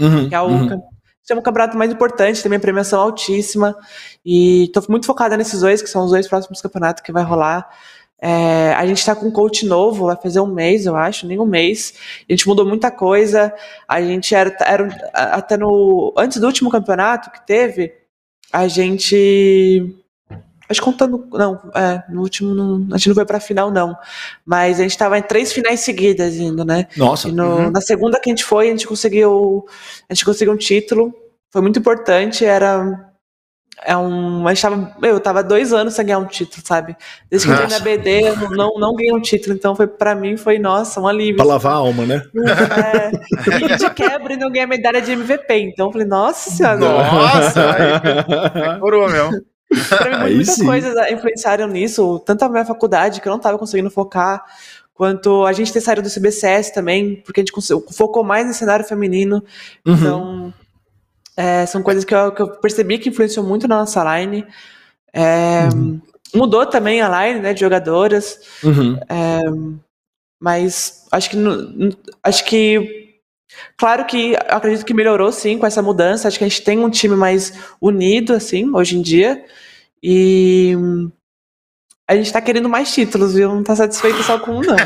[0.00, 0.82] Uhum, que é o uhum.
[1.30, 3.76] É um campeonato mais importante, também premiação altíssima.
[4.24, 7.68] E estou muito focada nesses dois, que são os dois próximos campeonatos que vai rolar.
[8.24, 11.40] É, a gente está com um coach novo, vai fazer um mês, eu acho, nem
[11.40, 11.94] um mês.
[12.28, 13.52] A gente mudou muita coisa.
[13.88, 16.14] A gente era, era até no.
[16.16, 17.92] Antes do último campeonato que teve,
[18.52, 19.98] a gente
[20.72, 21.26] Acho contando.
[21.32, 23.94] Não, é, no último não, a gente não foi pra final, não.
[24.44, 26.86] Mas a gente tava em três finais seguidas indo, né?
[26.96, 27.28] Nossa.
[27.28, 27.70] No, uhum.
[27.70, 29.66] na segunda que a gente foi, a gente conseguiu.
[30.08, 31.12] A gente conseguiu um título.
[31.50, 32.44] Foi muito importante.
[32.44, 33.11] Era.
[33.84, 34.46] É um.
[34.48, 36.96] Gente tava, eu tava dois anos sem ganhar um título, sabe?
[37.28, 39.54] Desde que eu entrei na BD, eu não, não ganhei um título.
[39.54, 41.36] Então, foi, pra mim, foi, nossa, um alívio.
[41.36, 42.22] Pra lavar a alma, né?
[42.82, 43.10] É,
[43.56, 45.54] e de quebra e não ganhei a medalha de MVP.
[45.54, 46.76] Então, eu falei, nossa senhora.
[46.76, 47.60] Nossa!
[47.72, 49.42] aí, coroa mesmo.
[49.88, 50.66] Pra mim, muitas sim.
[50.66, 54.44] coisas influenciaram nisso, tanto a minha faculdade, que eu não estava conseguindo focar,
[54.94, 57.52] quanto a gente ter saído do CBCS também, porque a gente
[57.92, 59.42] focou mais no cenário feminino.
[59.86, 59.94] Uhum.
[59.94, 60.54] Então,
[61.36, 64.46] é, são coisas que eu, que eu, percebi que influenciou muito na nossa line.
[65.12, 66.00] É, uhum.
[66.34, 68.40] Mudou também a line né, de jogadoras.
[68.62, 68.98] Uhum.
[69.08, 69.40] É,
[70.40, 71.36] mas acho que
[72.22, 73.02] acho que
[73.76, 76.26] Claro que acredito que melhorou sim com essa mudança.
[76.26, 79.44] Acho que a gente tem um time mais unido assim hoje em dia.
[80.02, 80.74] E
[82.12, 83.48] a gente tá querendo mais títulos, viu?
[83.48, 84.76] Não tá satisfeito só com um, não.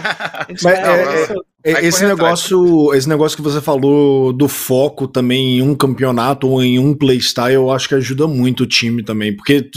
[0.63, 5.75] Mas, é, é, esse negócio, esse negócio que você falou do foco também em um
[5.75, 9.35] campeonato ou em um playstyle, eu acho que ajuda muito o time também.
[9.35, 9.69] Porque,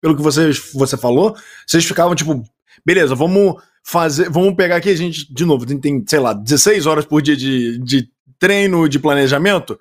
[0.00, 1.36] pelo que você, você falou,
[1.66, 2.42] vocês ficavam tipo,
[2.84, 3.54] beleza, vamos
[3.84, 4.28] fazer.
[4.28, 7.36] Vamos pegar aqui, a gente, de novo, tem, tem sei lá, 16 horas por dia
[7.36, 9.78] de, de treino de planejamento.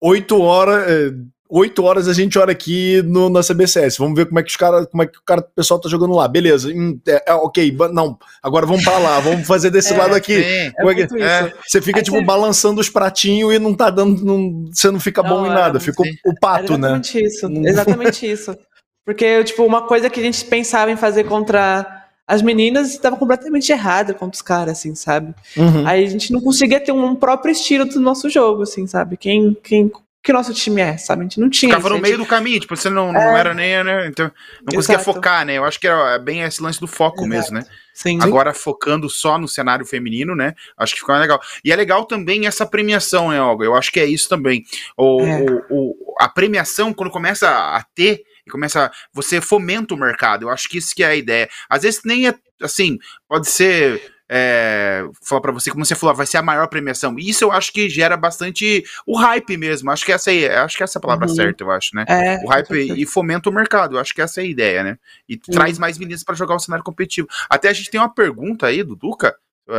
[0.00, 1.12] 8 horas.
[1.52, 3.98] É, 8 horas a gente olha aqui no, na CBCS.
[3.98, 5.88] Vamos ver como é que os cara, como é que o cara, o pessoal tá
[5.88, 6.26] jogando lá.
[6.26, 6.68] Beleza.
[6.68, 8.18] Hum, é, é, ok, não.
[8.42, 10.34] Agora vamos para lá, vamos fazer desse é, lado aqui.
[10.34, 12.24] É, é você fica Aí tipo você...
[12.24, 15.78] balançando os pratinhos e não tá dando, não, você não fica não, bom em nada.
[15.78, 16.88] Fica o, pato, né?
[16.88, 17.46] Exatamente isso.
[17.64, 18.56] Exatamente isso.
[19.04, 23.70] Porque tipo uma coisa que a gente pensava em fazer contra as meninas estavam completamente
[23.70, 25.34] erradas contra os caras, assim, sabe?
[25.56, 25.86] Uhum.
[25.86, 29.16] Aí a gente não conseguia ter um próprio estilo do nosso jogo, assim, sabe?
[29.16, 29.90] Quem, quem
[30.22, 31.22] que nosso time é, sabe?
[31.22, 31.74] A gente não tinha.
[31.74, 33.40] Ficava no meio do caminho, tipo, você não, não é...
[33.40, 34.06] era nem, né?
[34.06, 35.04] Então, não conseguia Exato.
[35.04, 35.54] focar, né?
[35.58, 37.28] Eu acho que era bem esse lance do foco Exato.
[37.28, 37.64] mesmo, né?
[37.92, 38.18] Sim.
[38.22, 40.54] Agora focando só no cenário feminino, né?
[40.78, 41.40] Acho que ficou legal.
[41.64, 43.64] E é legal também essa premiação, né, Olga?
[43.64, 44.64] Eu acho que é isso também.
[44.96, 45.40] O, é.
[45.40, 48.90] o, o, a premiação, quando começa a ter e começa.
[49.12, 50.44] Você fomenta o mercado.
[50.44, 51.48] Eu acho que isso que é a ideia.
[51.68, 52.98] Às vezes nem é assim,
[53.28, 54.12] pode ser.
[54.34, 57.16] É, falar para você, como você falou, vai ser a maior premiação.
[57.18, 59.90] Isso eu acho que gera bastante o hype mesmo.
[59.90, 61.34] Acho que essa aí, acho que essa é a palavra uhum.
[61.34, 62.06] certa, eu acho, né?
[62.08, 63.96] É, o hype e, e fomenta o mercado.
[63.96, 64.96] Eu acho que essa é a ideia, né?
[65.28, 65.40] E uhum.
[65.52, 67.28] traz mais meninas para jogar o cenário competitivo.
[67.50, 69.36] Até a gente tem uma pergunta aí do Duca.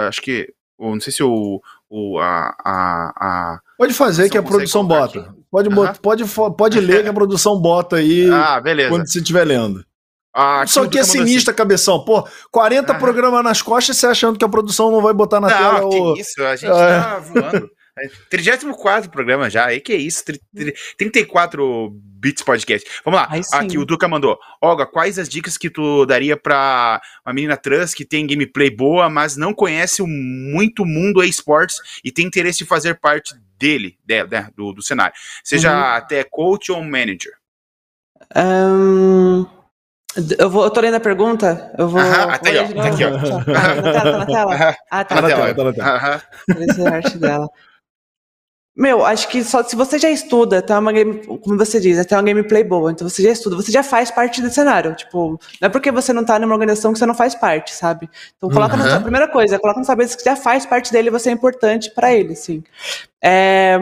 [0.08, 4.86] acho que, não sei se o, o a, a, a Pode fazer que a produção
[4.86, 5.20] bota.
[5.20, 5.30] Aqui.
[5.50, 5.94] Pode, uhum.
[6.00, 6.24] pode,
[6.56, 8.90] pode ler que a produção bota aí ah, beleza.
[8.90, 9.84] quando você estiver lendo.
[10.34, 11.58] Ah, Só que é sinistra, assim.
[11.58, 12.04] cabeção.
[12.04, 12.96] Pô, 40 ah.
[12.96, 15.90] programas nas costas você achando que a produção não vai botar na não, tela.
[15.90, 16.18] Que ou...
[16.18, 17.00] isso, a gente é.
[17.00, 17.70] tá voando.
[18.30, 20.24] 34 programa já, aí que é isso?
[20.98, 22.90] 34 Bits Podcast.
[23.06, 24.40] Vamos lá, aqui o Duca mandou.
[24.60, 29.10] Olga, quais as dicas que tu daria pra uma menina trans que tem gameplay boa,
[29.10, 34.50] mas não conhece muito mundo esportes e tem interesse em fazer parte dele, dela, né,
[34.56, 35.16] do, do cenário?
[35.44, 35.96] Seja uhum.
[35.96, 37.34] até coach ou manager.
[38.36, 39.46] Um,
[40.38, 41.74] eu, vou, eu tô lendo a pergunta.
[41.78, 42.00] Eu vou.
[42.00, 42.82] Aham, até aí, ó.
[42.82, 43.12] Tá aqui, ó.
[43.44, 44.76] Tá, na tela, tá na tela?
[44.92, 45.16] Ah, tá.
[45.16, 45.96] Tá na tela, tá na tela.
[45.96, 46.22] Aham.
[46.60, 47.50] Essa é a arte dela.
[48.76, 52.18] Meu, acho que só se você já estuda, tem uma game, como você diz, tem
[52.18, 54.96] uma gameplay boa, então você já estuda, você já faz parte do cenário.
[54.96, 58.10] Tipo, não é porque você não tá numa organização que você não faz parte, sabe?
[58.36, 58.82] Então coloca uhum.
[58.82, 61.30] na sua primeira coisa, coloca na sua cabeça que já faz parte dele e você
[61.30, 62.64] é importante para ele, sim.
[63.22, 63.80] É,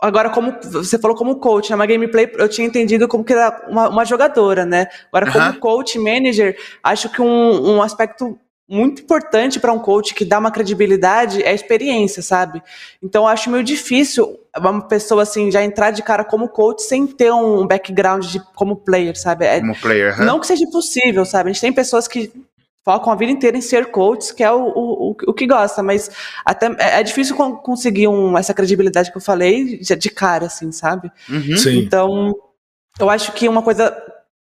[0.00, 1.86] Agora, como você falou como coach, na né?
[1.86, 4.88] gameplay eu tinha entendido como que era uma, uma jogadora, né?
[5.10, 8.38] Agora, como coach, manager, acho que um, um aspecto
[8.68, 12.60] muito importante para um coach que dá uma credibilidade é a experiência, sabe?
[13.02, 17.32] Então acho meio difícil uma pessoa assim já entrar de cara como coach sem ter
[17.32, 19.46] um background de como player, sabe?
[19.46, 21.50] É, como player, não que seja impossível, sabe?
[21.50, 22.32] A gente tem pessoas que
[22.86, 26.08] focam a vida inteira em ser coaches, que é o, o, o que gosta, mas
[26.44, 30.70] até é, é difícil conseguir um, essa credibilidade que eu falei de, de cara, assim,
[30.70, 31.10] sabe?
[31.28, 31.56] Uhum.
[31.72, 32.36] Então,
[33.00, 33.92] eu acho que uma coisa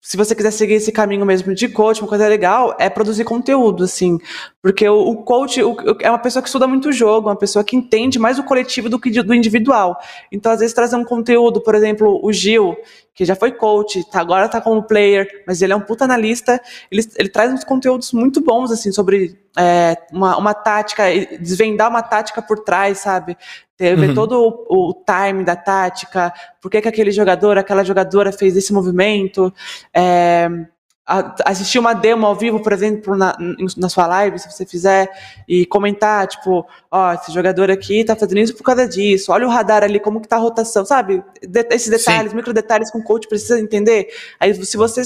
[0.05, 3.85] se você quiser seguir esse caminho mesmo de coach, uma coisa legal é produzir conteúdo,
[3.85, 4.19] assim.
[4.61, 7.75] Porque o, o coach o, é uma pessoa que estuda muito jogo, uma pessoa que
[7.75, 9.99] entende mais o coletivo do que do individual.
[10.31, 12.77] Então, às vezes, trazer um conteúdo, por exemplo, o Gil,
[13.15, 16.61] que já foi coach, tá, agora tá como player, mas ele é um puta analista,
[16.91, 21.05] ele, ele traz uns conteúdos muito bons, assim, sobre é, uma, uma tática,
[21.41, 23.37] desvendar uma tática por trás, sabe?
[23.79, 24.15] Ver uhum.
[24.15, 28.73] todo o, o, time da tática, por que, que aquele jogador, aquela jogadora fez esse
[28.73, 29.53] movimento.
[29.93, 30.49] É,
[31.07, 33.37] assistir uma demo ao vivo, por exemplo, na,
[33.77, 35.09] na sua live, se você fizer,
[35.47, 39.51] e comentar, tipo, ó, esse jogador aqui tá fazendo isso por causa disso, olha o
[39.51, 41.23] radar ali, como que tá a rotação, sabe?
[41.43, 42.37] De, esses detalhes, Sim.
[42.37, 44.09] micro detalhes que o coach precisa entender.
[44.41, 45.03] Aí, se você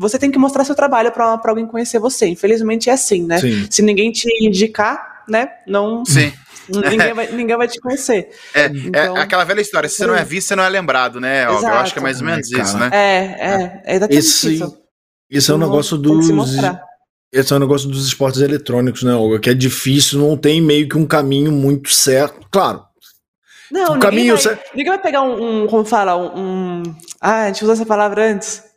[0.00, 2.26] você tem que mostrar seu trabalho para alguém conhecer você.
[2.26, 3.38] Infelizmente é assim, né?
[3.38, 3.66] Sim.
[3.70, 5.50] Se ninguém te indicar, né?
[5.66, 6.04] Não.
[6.06, 6.32] Sim.
[6.70, 8.28] Ninguém vai, ninguém vai te conhecer.
[8.54, 9.88] É, é então, é aquela velha história.
[9.88, 11.42] Se você não é visto, você não é lembrado, né?
[11.42, 11.64] Exato.
[11.64, 12.90] Eu acho que é mais ou menos Ai, isso, né?
[12.92, 13.82] É, é.
[13.86, 14.78] É exatamente Esse, isso.
[15.28, 16.28] Isso é um negócio dos.
[17.32, 19.40] Esse é um negócio dos esportes eletrônicos, né, Olga?
[19.40, 22.46] Que é difícil, não tem meio que um caminho muito certo.
[22.52, 22.84] Claro.
[23.68, 24.70] Não, o caminho vai, certo.
[24.72, 26.82] ninguém vai pegar um, um como fala, um, um.
[27.20, 28.69] Ah, a gente usou essa palavra antes.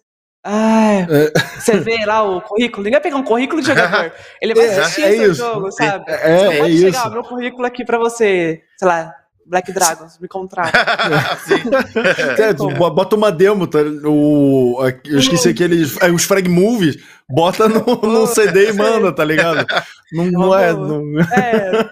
[0.43, 1.31] Ah, é.
[1.57, 4.11] você vê lá o currículo, ninguém vai pegar um currículo de jogador.
[4.41, 6.03] Ele vai assistir é, é o jogo, sabe?
[6.07, 6.85] É, é, é pode isso.
[6.85, 9.15] chegar, meu currículo aqui pra você, sei lá,
[9.45, 10.77] Black Dragons, me contrata.
[12.39, 13.79] é, bota uma demo, tá?
[14.05, 15.95] O, eu esqueci aqueles.
[16.13, 16.97] Os frag movies.
[17.29, 19.65] Bota no, no CD e manda, tá ligado?
[20.13, 20.71] Não, não é.
[20.71, 21.19] Não...
[21.21, 21.89] é.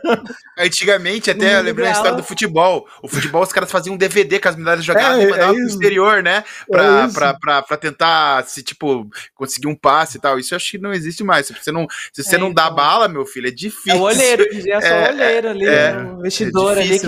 [0.60, 2.88] Antigamente, até eu lembrei a história do futebol.
[3.02, 5.58] O futebol, os caras faziam um DVD com as medalhas jogadas é, e mandavam é
[5.58, 6.44] pro exterior, né?
[6.70, 10.38] Pra, é pra, pra, pra, tentar, se, tipo, conseguir um passe e tal.
[10.38, 11.48] Isso eu acho que não existe mais.
[11.48, 12.76] Se você não, se você é, não dá então...
[12.76, 13.94] bala, meu filho, é difícil.
[13.94, 17.08] É o olheiro, é só o é, olheiro ali, é, o vestidor ali que,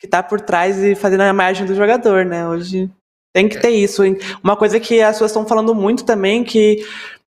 [0.00, 2.46] que tá por trás e fazendo a imagem do jogador, né?
[2.46, 2.90] Hoje
[3.32, 4.02] tem que ter isso.
[4.42, 6.84] Uma coisa que as pessoas estão falando muito também, que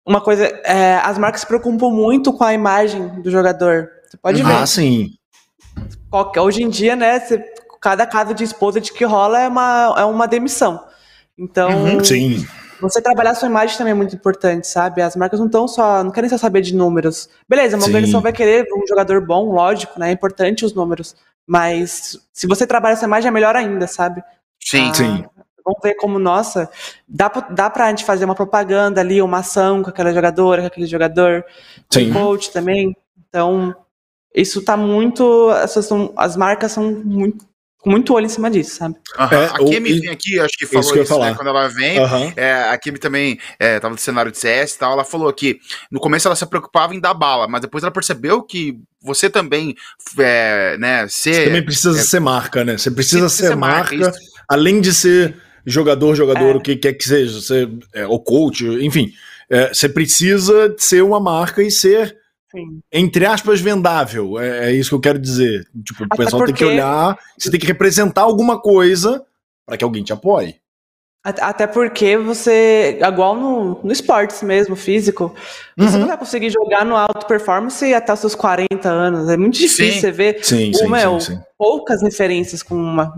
[0.06, 3.90] uma coisa, é, as marcas se preocupam muito com a imagem do jogador.
[4.08, 4.52] Você pode ver.
[4.52, 5.10] Ah, sim.
[6.10, 7.44] Qualquer, hoje em dia, né, você,
[7.82, 10.80] cada caso de esposa de que rola é uma, é uma demissão.
[11.38, 12.46] Então, uhum, sim.
[12.80, 15.02] você trabalhar sua imagem também é muito importante, sabe?
[15.02, 17.28] As marcas não estão só, não querem só saber de números.
[17.50, 17.90] Beleza, uma sim.
[17.90, 20.10] organização vai querer um jogador bom, lógico, né?
[20.10, 21.16] É importante os números.
[21.48, 24.24] Mas se você trabalha essa imagem, é melhor ainda, sabe?
[24.62, 25.26] Sim, ah, sim
[25.66, 26.70] vamos ver como, nossa,
[27.08, 30.86] dá, dá pra gente fazer uma propaganda ali, uma ação com aquela jogadora, com aquele
[30.86, 31.44] jogador,
[31.92, 32.14] Sim.
[32.14, 32.96] coach também.
[33.28, 33.76] Então,
[34.34, 35.50] isso tá muito.
[35.50, 35.76] As,
[36.16, 37.46] as marcas são muito
[37.86, 38.96] com muito olho em cima disso, sabe?
[39.16, 39.38] Uhum.
[39.38, 42.00] É, a Kimi vem aqui, acho que falou isso, que isso né, quando ela vem.
[42.00, 42.34] Uhum.
[42.36, 44.94] É, a Kimi também é, tava no cenário de CS e tal.
[44.94, 45.60] Ela falou que
[45.92, 49.76] no começo ela se preocupava em dar bala, mas depois ela percebeu que você também,
[50.18, 51.34] é, né, ser.
[51.34, 52.76] Você também precisa é, ser marca, né?
[52.76, 54.18] Você precisa, ser, ser marca, marca
[54.50, 56.58] além de ser jogador, jogador, é.
[56.58, 59.12] o que quer que seja, você, é, o coach, enfim.
[59.50, 62.18] É, você precisa ser uma marca e ser,
[62.52, 62.80] Sim.
[62.92, 64.40] entre aspas, vendável.
[64.40, 65.68] É, é, isso que eu quero dizer.
[65.84, 66.54] Tipo, o pessoal porque...
[66.54, 69.24] tem que olhar, você tem que representar alguma coisa
[69.66, 70.56] para que alguém te apoie.
[71.24, 75.34] Até porque você, igual no, no esportes mesmo, físico,
[75.78, 76.02] você uhum.
[76.02, 79.30] não vai conseguir jogar no alto performance até os seus 40 anos.
[79.30, 80.00] É muito difícil sim.
[80.00, 83.14] você ver sim, sim, sim, sim, poucas referências com uma.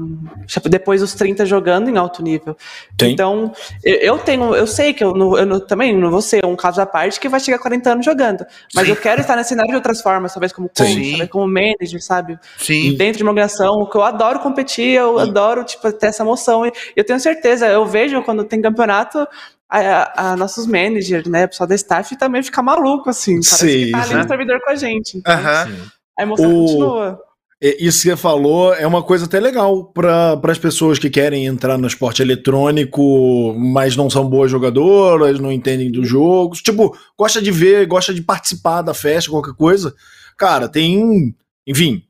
[0.67, 2.57] Depois dos 30 jogando em alto nível.
[2.97, 3.11] Tem.
[3.11, 3.51] Então,
[3.83, 6.85] eu tenho, eu sei que eu, não, eu também não vou ser um caso à
[6.87, 8.43] parte que vai chegar a 40 anos jogando.
[8.73, 8.91] Mas Sim.
[8.91, 12.39] eu quero estar nesse cenário de outras formas, talvez como coach, talvez como manager, sabe?
[12.57, 12.95] Sim.
[12.95, 15.29] Dentro de uma organização, que eu adoro competir, eu Sim.
[15.29, 16.65] adoro, tipo, ter essa emoção.
[16.65, 19.27] E eu tenho certeza, eu vejo quando tem campeonato,
[19.69, 23.35] a, a, nossos managers, né, o pessoal da staff também fica maluco, assim.
[23.35, 25.17] Parece Sim, que tá ali no servidor com a gente.
[25.17, 25.33] Então,
[26.17, 26.65] A emoção o...
[26.65, 27.27] continua.
[27.59, 31.75] Isso que você falou é uma coisa até legal para as pessoas que querem entrar
[31.75, 36.61] no esporte eletrônico, mas não são boas jogadoras, não entendem dos jogos.
[36.61, 39.95] Tipo, gosta de ver, gosta de participar da festa, qualquer coisa.
[40.37, 42.03] Cara, tem, enfim,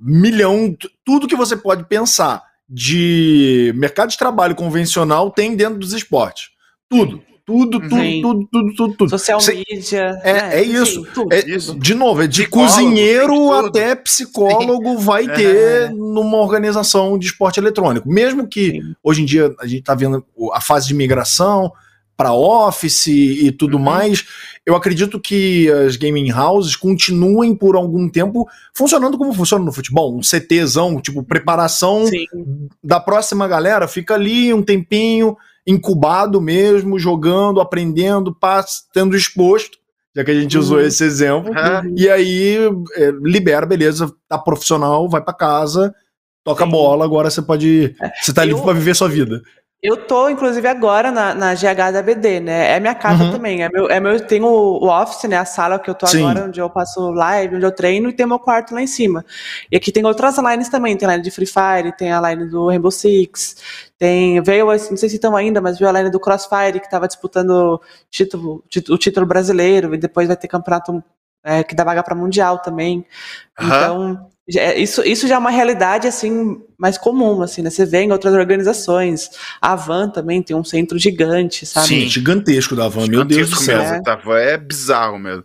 [0.00, 6.53] milhão, tudo que você pode pensar de mercado de trabalho convencional tem dentro dos esportes.
[6.88, 7.22] Tudo.
[7.46, 9.10] Tudo, tudo, tudo, tudo, tudo, tudo.
[9.10, 10.18] Social media.
[10.24, 10.60] É, né?
[10.60, 11.04] é isso.
[11.04, 11.78] Sim, tudo, é, tudo.
[11.78, 15.04] De novo, é de psicólogo, cozinheiro até psicólogo Sim.
[15.04, 18.08] vai ter numa organização de esporte eletrônico.
[18.08, 18.94] Mesmo que Sim.
[19.02, 20.24] hoje em dia a gente está vendo
[20.54, 21.70] a fase de migração
[22.16, 23.82] para office e tudo uhum.
[23.82, 24.24] mais,
[24.64, 30.16] eu acredito que as gaming houses continuem por algum tempo funcionando como funciona no futebol,
[30.16, 32.04] um CTzão, tipo preparação
[32.82, 38.36] da próxima galera, fica ali um tempinho, incubado mesmo, jogando, aprendendo,
[38.92, 39.78] tendo exposto,
[40.14, 40.84] já que a gente usou uhum.
[40.84, 41.50] esse exemplo.
[41.50, 41.94] Uhum.
[41.96, 42.58] E aí
[42.96, 45.94] é, libera, beleza, tá profissional, vai para casa,
[46.44, 46.70] toca Sim.
[46.70, 47.96] bola, agora você pode.
[48.00, 49.42] É, você tá livre para viver sua vida.
[49.84, 52.74] Eu tô, inclusive, agora na, na GH da BD, né?
[52.74, 53.32] É minha casa uhum.
[53.32, 53.62] também.
[53.62, 55.36] É meu, é meu, eu tenho o office, né?
[55.36, 56.22] A sala que eu tô Sim.
[56.24, 59.22] agora, onde eu passo live, onde eu treino, e tem meu quarto lá em cima.
[59.70, 60.96] E aqui tem outras lines também.
[60.96, 63.56] Tem a line de Free Fire, tem a line do Rainbow Six,
[63.98, 64.40] tem.
[64.40, 67.78] Veio, não sei se estão ainda, mas veio a line do Crossfire, que tava disputando
[68.10, 71.04] título, o título brasileiro, e depois vai ter campeonato
[71.44, 73.04] é, que dá vaga para Mundial também.
[73.60, 73.66] Uhum.
[73.66, 77.70] Então, isso, isso já é uma realidade assim mais comum, assim, né?
[77.70, 79.30] Você vê em outras organizações.
[79.58, 81.86] A Van também tem um centro gigante, sabe?
[81.86, 84.02] Sim, gigantesco da Van, meu Deus do céu.
[84.02, 85.44] Da Van é bizarro mesmo.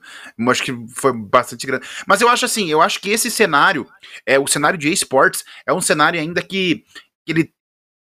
[0.50, 1.88] Acho que foi bastante grande.
[2.06, 3.88] Mas eu acho assim, eu acho que esse cenário,
[4.26, 6.84] é o cenário de esportes, é um cenário ainda que,
[7.26, 7.54] que ele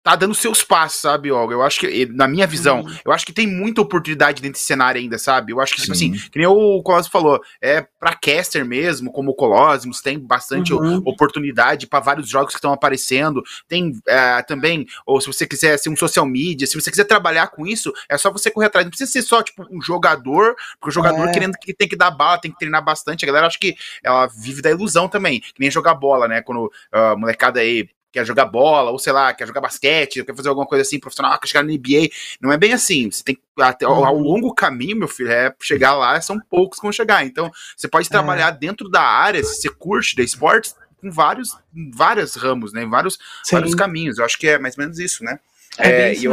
[0.03, 1.53] tá dando seus passos, sabe, Olga?
[1.53, 2.95] Eu acho que, na minha visão, uhum.
[3.05, 5.53] eu acho que tem muita oportunidade dentro desse cenário ainda, sabe?
[5.53, 9.31] Eu acho que, tipo assim, que nem o Colosimo falou, é pra caster mesmo, como
[9.31, 11.01] o Colosmos, tem bastante uhum.
[11.05, 13.43] oportunidade para vários jogos que estão aparecendo.
[13.67, 17.47] Tem é, também, ou se você quiser ser um social media, se você quiser trabalhar
[17.47, 18.85] com isso, é só você correr atrás.
[18.85, 21.31] Não precisa ser só, tipo, um jogador, porque o jogador é.
[21.31, 23.23] querendo que tem que dar bala, tem que treinar bastante.
[23.23, 26.41] A galera acho que ela vive da ilusão também, que nem jogar bola, né?
[26.41, 30.35] Quando uh, a molecada aí quer jogar bola, ou sei lá, quer jogar basquete, quer
[30.35, 32.09] fazer alguma coisa assim profissional, quer chegar na NBA.
[32.41, 33.09] Não é bem assim.
[33.09, 34.21] Você tem até ao, ao uhum.
[34.21, 37.25] longo caminho, meu filho, é chegar lá, são poucos que vão chegar.
[37.25, 38.09] Então, você pode é.
[38.09, 38.57] trabalhar é.
[38.57, 41.57] dentro da área, se você curte da esportes, com vários,
[41.93, 42.85] vários ramos, né?
[42.85, 43.17] Vários,
[43.51, 44.19] vários caminhos.
[44.19, 45.39] Eu acho que é mais ou menos isso, né?
[45.77, 46.31] É, é eu,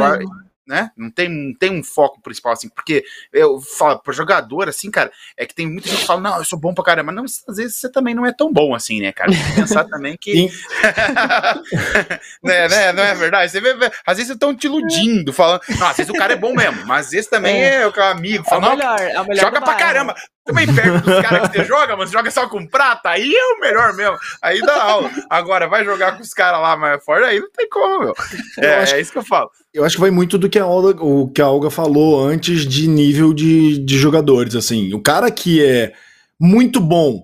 [0.69, 0.91] né?
[0.95, 3.03] Não tem, não tem um foco principal, assim, porque
[3.33, 6.45] eu falo, para jogador, assim, cara, é que tem muita gente que fala, não, eu
[6.45, 9.11] sou bom pra caramba, não, às vezes você também não é tão bom assim, né,
[9.11, 9.31] cara?
[9.31, 10.47] Tem que pensar também que.
[12.43, 13.51] né, né, não é verdade?
[13.51, 16.53] Você vê, às vezes estão te iludindo, falando, não, às vezes o cara é bom
[16.53, 19.61] mesmo, mas às vezes também é, é o amigo, fala, é melhor, é melhor joga
[19.61, 20.13] pra caramba.
[20.45, 23.59] Também perto dos caras que você joga, mas joga só com prata, aí é o
[23.59, 24.17] melhor mesmo.
[24.41, 25.11] Aí dá aula.
[25.29, 28.13] Agora, vai jogar com os caras lá mais forte, aí não tem como, meu.
[28.57, 29.49] É, é isso que eu falo.
[29.73, 32.65] Eu acho que vai muito do que a Olga, o que a Olga falou antes
[32.65, 34.93] de nível de, de jogadores, assim.
[34.93, 35.93] O cara que é
[36.39, 37.23] muito bom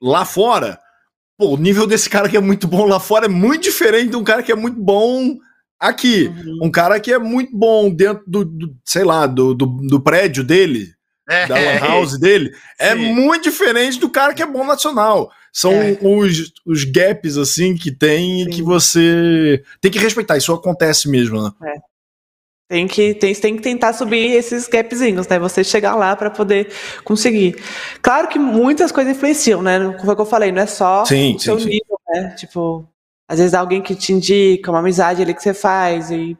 [0.00, 0.78] lá fora,
[1.36, 4.16] pô, o nível desse cara que é muito bom lá fora é muito diferente de
[4.16, 5.36] um cara que é muito bom
[5.78, 6.28] aqui.
[6.28, 6.66] Uhum.
[6.66, 10.42] Um cara que é muito bom dentro do, do sei lá, do, do, do prédio
[10.42, 10.88] dele,
[11.28, 13.12] é, da Lan House dele, é sim.
[13.12, 15.30] muito diferente do cara que é bom nacional.
[15.52, 15.98] São é.
[16.00, 18.48] os, os gaps, assim, que tem sim.
[18.48, 20.36] e que você tem que respeitar.
[20.36, 21.50] Isso acontece mesmo, né?
[21.64, 21.88] É.
[22.70, 25.38] Tem que, tem, tem que tentar subir esses gapzinhos, né?
[25.38, 26.70] Você chegar lá para poder
[27.02, 27.56] conseguir.
[28.02, 29.78] Claro que muitas coisas influenciam, né?
[29.98, 32.34] Como eu falei, não é só sim, o seu sim, nível, né?
[32.36, 32.86] Tipo,
[33.26, 36.36] às vezes alguém que te indica, uma amizade ali que você faz, e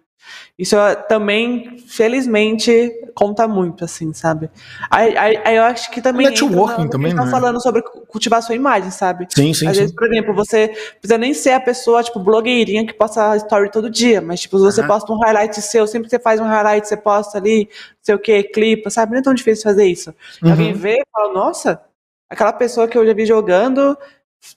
[0.59, 0.77] isso
[1.09, 4.51] também, felizmente, conta muito, assim, sabe?
[4.91, 6.27] Aí, aí, aí eu acho que também.
[6.27, 7.23] Networking entra, também, né?
[7.23, 9.29] tá falando sobre cultivar sua imagem, sabe?
[9.33, 9.69] Sim, sim.
[9.69, 9.83] Às sim.
[9.83, 10.69] vezes, por exemplo, você
[11.01, 14.81] precisa nem ser a pessoa, tipo, blogueirinha que posta story todo dia, mas, tipo, você
[14.81, 14.87] uhum.
[14.89, 18.15] posta um highlight seu, sempre que você faz um highlight, você posta ali, não sei
[18.17, 19.13] o que, clipa, sabe?
[19.13, 20.13] Não é tão difícil fazer isso.
[20.43, 20.51] Uhum.
[20.51, 21.81] Alguém vê e fala, nossa,
[22.29, 23.97] aquela pessoa que eu já vi jogando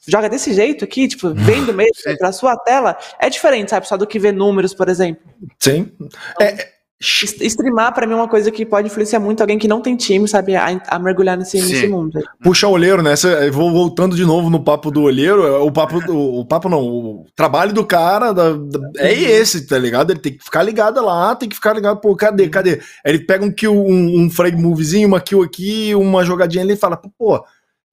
[0.08, 2.16] joga desse jeito aqui, tipo, vendo mesmo Sim.
[2.20, 3.88] pra sua tela, é diferente, sabe?
[3.88, 5.24] Só do que ver números, por exemplo.
[5.60, 5.92] Sim.
[6.00, 6.72] Então, é,
[7.02, 10.28] Streamar, para mim, é uma coisa que pode influenciar muito alguém que não tem time,
[10.28, 10.56] sabe?
[10.56, 12.22] A, a mergulhar nesse, nesse, mundo.
[12.44, 13.16] Puxa o olheiro, né?
[13.16, 15.44] Cê, vou voltando de novo no papo do olheiro.
[15.44, 19.66] É, o papo, o, o papo não, o trabalho do cara da, da, é esse,
[19.66, 20.12] tá ligado?
[20.12, 22.80] Ele tem que ficar ligado lá, tem que ficar ligado, pô, cadê, cadê?
[23.04, 26.78] Ele pega um kill, um, um frag movezinho, uma kill aqui, uma jogadinha ali e
[26.78, 27.44] fala, pô,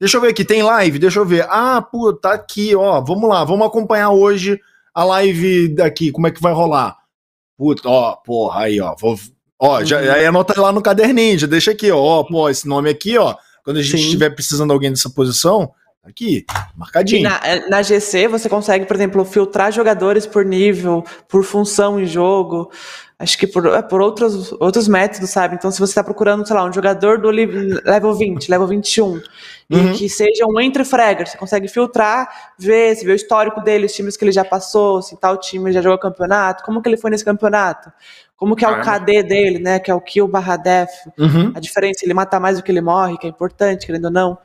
[0.00, 0.98] Deixa eu ver aqui, tem live?
[0.98, 1.46] Deixa eu ver.
[1.48, 3.00] Ah, pô, tá aqui, ó.
[3.00, 4.60] Vamos lá, vamos acompanhar hoje
[4.94, 6.96] a live daqui, como é que vai rolar.
[7.56, 8.94] Puta, ó, porra, aí, ó.
[8.94, 9.18] Vou,
[9.58, 10.12] ó, já, uhum.
[10.12, 12.22] aí anota lá no caderninho, já deixa aqui, ó.
[12.22, 13.34] Pô, esse nome aqui, ó.
[13.64, 15.72] Quando a gente estiver precisando de alguém dessa posição,
[16.08, 16.44] aqui,
[16.76, 17.28] marcadinho.
[17.28, 22.70] Na, na, GC você consegue, por exemplo, filtrar jogadores por nível, por função em jogo
[23.18, 25.56] acho que por, é, por outros, outros métodos, sabe?
[25.56, 29.22] Então, se você está procurando, sei lá, um jogador do level 20, level 21, uhum.
[29.70, 33.86] e que seja um entre fragger, você consegue filtrar, ver, se vê o histórico dele,
[33.86, 36.96] os times que ele já passou, se tal time já jogou campeonato, como que ele
[36.96, 37.92] foi nesse campeonato,
[38.36, 39.80] como que é o KD dele, né?
[39.80, 41.52] Que é o kill barra def, uhum.
[41.54, 44.38] a diferença, ele mata mais do que ele morre, que é importante, querendo ou não.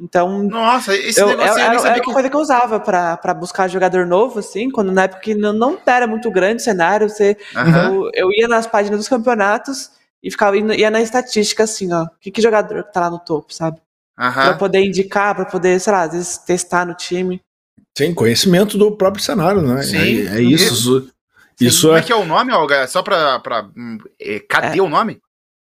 [0.00, 0.42] Então.
[0.42, 4.06] Nossa, esse eu, negócio era, era, era uma coisa que eu usava para buscar jogador
[4.06, 7.76] novo, assim, quando na época que não, não era muito grande o cenário, você, uhum.
[7.76, 9.90] eu, eu ia nas páginas dos campeonatos
[10.22, 12.06] e ficava ia na estatística, assim, ó.
[12.20, 13.78] Que, que jogador que tá lá no topo, sabe?
[14.18, 14.32] Uhum.
[14.32, 17.40] Pra poder indicar, para poder, sei lá, às vezes testar no time.
[17.96, 19.82] Sim, conhecimento do próprio cenário, né?
[19.82, 20.26] Sim.
[20.28, 21.08] É, é isso.
[21.60, 22.00] Isso Como é...
[22.00, 22.86] é que é o nome, Olga?
[22.88, 23.38] Só pra.
[23.38, 24.82] pra hum, é, cadê é.
[24.82, 25.20] o nome?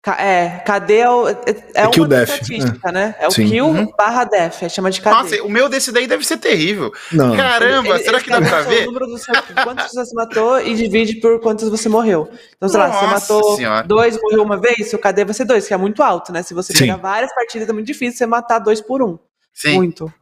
[0.06, 1.32] É, cadê é o, é,
[1.74, 2.30] é, é kill def.
[2.30, 2.92] estatística, é.
[2.92, 3.14] né?
[3.18, 3.48] É o Sim.
[3.48, 3.92] kill uhum.
[3.98, 5.16] barra def, é chama de cadê.
[5.16, 6.92] Nossa, o meu desse daí deve ser terrível.
[7.12, 7.36] Não.
[7.36, 8.84] Caramba, ele, será ele, que dá pra ver?
[8.84, 9.34] O número do seu,
[9.64, 12.30] quantos você matou e divide por quantos você morreu.
[12.56, 13.86] Então, sei Nossa lá, você matou senhora.
[13.86, 16.42] dois, morreu uma vez, seu cadê vai ser dois, que é muito alto, né?
[16.42, 16.80] Se você Sim.
[16.80, 19.18] pegar várias partidas, é muito difícil você matar dois por um.
[19.52, 19.74] Sim.
[19.74, 20.12] Muito.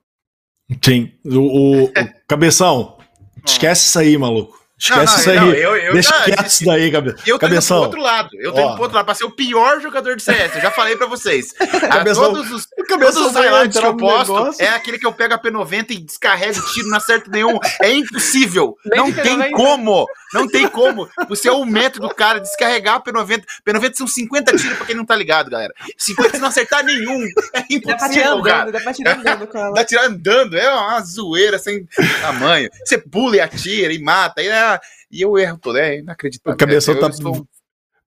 [0.83, 1.13] Sim.
[1.25, 1.93] O, o, o
[2.27, 2.97] cabeção,
[3.47, 4.59] esquece isso aí, maluco.
[4.79, 5.37] Esquece não, não, isso aí.
[5.37, 7.15] Não, eu, eu Deixa quieto isso daí, cabe...
[7.27, 7.79] Eu tô Cabeção.
[7.79, 8.29] pro outro lado.
[8.35, 10.57] Eu tô indo pro outro lado pra ser o pior jogador de CS.
[10.57, 11.53] Eu já falei pra vocês.
[11.91, 12.35] Cabeção.
[12.35, 14.63] todos os, todos os highlights que eu posto negócio.
[14.63, 17.59] é aquele que eu pego a P90 e descarrego o tiro, não acerto nenhum.
[17.83, 18.77] É impossível.
[18.85, 20.07] Nem não tem como.
[20.33, 21.09] Não tem como.
[21.29, 23.45] Você é o método do cara descarregar a P90.
[23.67, 25.73] P90 são 50 tiros pra quem não tá ligado, galera.
[25.97, 27.27] 50 se não acertar nenhum.
[27.53, 28.73] É impossível, dá pra tirar andando, cara.
[28.73, 29.69] Dá pra tirar andando com ela.
[29.69, 30.57] Dá pra tirar andando.
[30.57, 31.87] É uma zoeira sem
[32.21, 32.71] tamanho.
[32.85, 34.41] Você pula e atira e mata.
[34.41, 36.55] Aí, é e eu erro tudo, é inacreditável.
[36.55, 37.09] A cabeça tá.
[37.09, 37.47] Estou...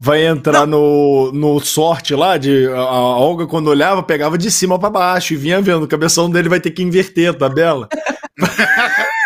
[0.01, 2.67] Vai entrar no, no sorte lá de.
[2.67, 5.84] A Olga, quando olhava, pegava de cima para baixo e vinha vendo.
[5.84, 7.89] O cabeção dele vai ter que inverter a tabela.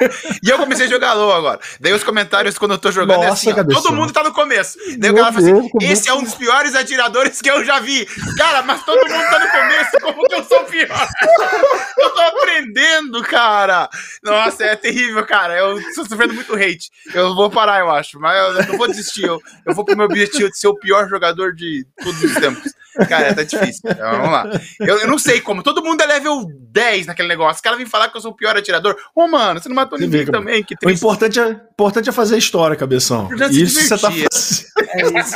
[0.43, 1.59] e eu comecei a jogar LOL agora.
[1.79, 4.33] Daí os comentários quando eu tô jogando Nossa, é assim, ó, todo mundo tá no
[4.33, 4.77] começo.
[4.97, 8.05] Daí o cara fala assim, esse é um dos piores atiradores que eu já vi.
[8.37, 10.87] Cara, mas todo mundo tá no começo, como que eu sou pior?
[11.97, 13.89] eu tô aprendendo, cara.
[14.23, 15.57] Nossa, é terrível, cara.
[15.57, 16.89] Eu tô sofrendo muito hate.
[17.13, 19.23] Eu vou parar, eu acho, mas eu não vou desistir.
[19.23, 22.82] Eu, eu vou pro meu objetivo de ser o pior jogador de todos os tempos.
[23.07, 23.81] Cara, tá difícil.
[23.85, 24.49] Então, vamos lá.
[24.79, 25.63] Eu, eu, não sei como.
[25.63, 27.55] Todo mundo é level 10 naquele negócio.
[27.55, 28.95] Os caras vêm falar que eu sou o pior atirador.
[29.15, 30.63] Ô, oh, mano, você não matou ninguém também.
[30.63, 33.29] Que o importante é, importante é fazer história, cabeção.
[33.51, 34.27] Isso você tá fazendo.
[34.89, 35.35] É isso.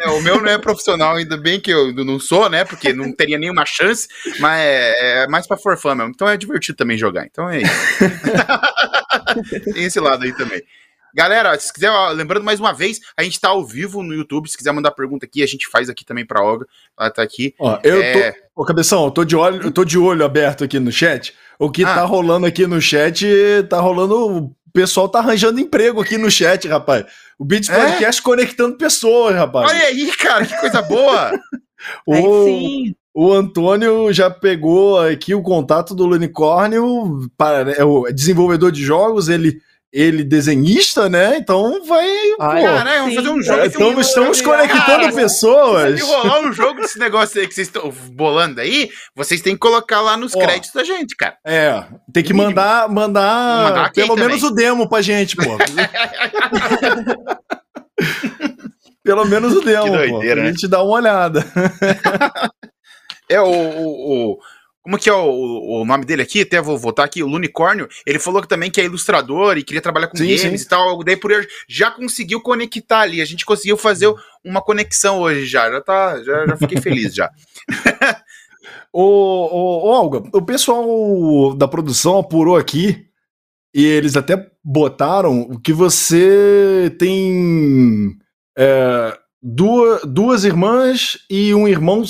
[0.00, 2.64] É, o meu não é profissional, ainda bem que eu não sou, né?
[2.64, 4.06] Porque não teria nenhuma chance,
[4.38, 6.12] mas é, é mais pra forfã mesmo.
[6.14, 7.26] Então é divertido também jogar.
[7.26, 7.72] Então é isso.
[9.74, 10.62] Tem esse lado aí também.
[11.18, 14.48] Galera, se quiser, ó, lembrando mais uma vez, a gente tá ao vivo no YouTube.
[14.48, 16.64] Se quiser mandar pergunta aqui, a gente faz aqui também pra Olga.
[16.96, 17.56] Ela tá aqui.
[17.58, 18.30] Ó, eu é...
[18.30, 18.62] tô.
[18.62, 21.34] Ô, Cabeção, eu tô, de olho, eu tô de olho aberto aqui no chat.
[21.58, 21.92] O que ah.
[21.92, 23.26] tá rolando aqui no chat,
[23.68, 24.44] tá rolando.
[24.44, 27.04] O pessoal tá arranjando emprego aqui no chat, rapaz.
[27.36, 27.74] O Beats é?
[27.74, 29.68] Podcast conectando pessoas, rapaz.
[29.68, 31.32] Olha aí, cara, que coisa boa!
[32.06, 32.94] o, sim.
[33.12, 39.28] o Antônio já pegou aqui o contato do Unicórnio, para, é o desenvolvedor de jogos,
[39.28, 39.60] ele
[39.92, 41.38] ele desenhista, né?
[41.38, 42.06] Então vai.
[42.40, 42.98] Ai, pô, né?
[42.98, 43.64] Vamos fazer um jogo.
[43.64, 46.00] Então um estamos conectando cara, pessoas.
[46.00, 49.60] Se rolar um jogo desse negócio aí que vocês estão bolando aí, vocês têm que
[49.60, 51.36] colocar lá nos créditos da gente, cara.
[51.44, 55.44] É, tem que mandar, mandar, mandar pelo menos o demo pra gente, pô.
[59.02, 60.48] pelo menos o demo, doideira, pô, pra né?
[60.48, 61.44] gente dar uma olhada.
[63.26, 64.38] é o, o, o
[64.88, 66.40] como que é o, o nome dele aqui?
[66.40, 67.86] Até vou voltar aqui, o Lunicórnio.
[68.06, 70.66] Ele falou que também que é ilustrador e queria trabalhar com sim, games sim.
[70.66, 71.04] e tal.
[71.04, 71.30] Daí por
[71.68, 73.20] já conseguiu conectar ali.
[73.20, 74.10] A gente conseguiu fazer
[74.42, 75.70] uma conexão hoje já.
[75.70, 77.30] Já tá, já, já fiquei feliz já.
[78.90, 83.08] ô, ô, ô, Olga, o pessoal da produção apurou aqui
[83.74, 88.16] e eles até botaram que você tem
[88.56, 92.04] é, duas, duas irmãs e um irmão.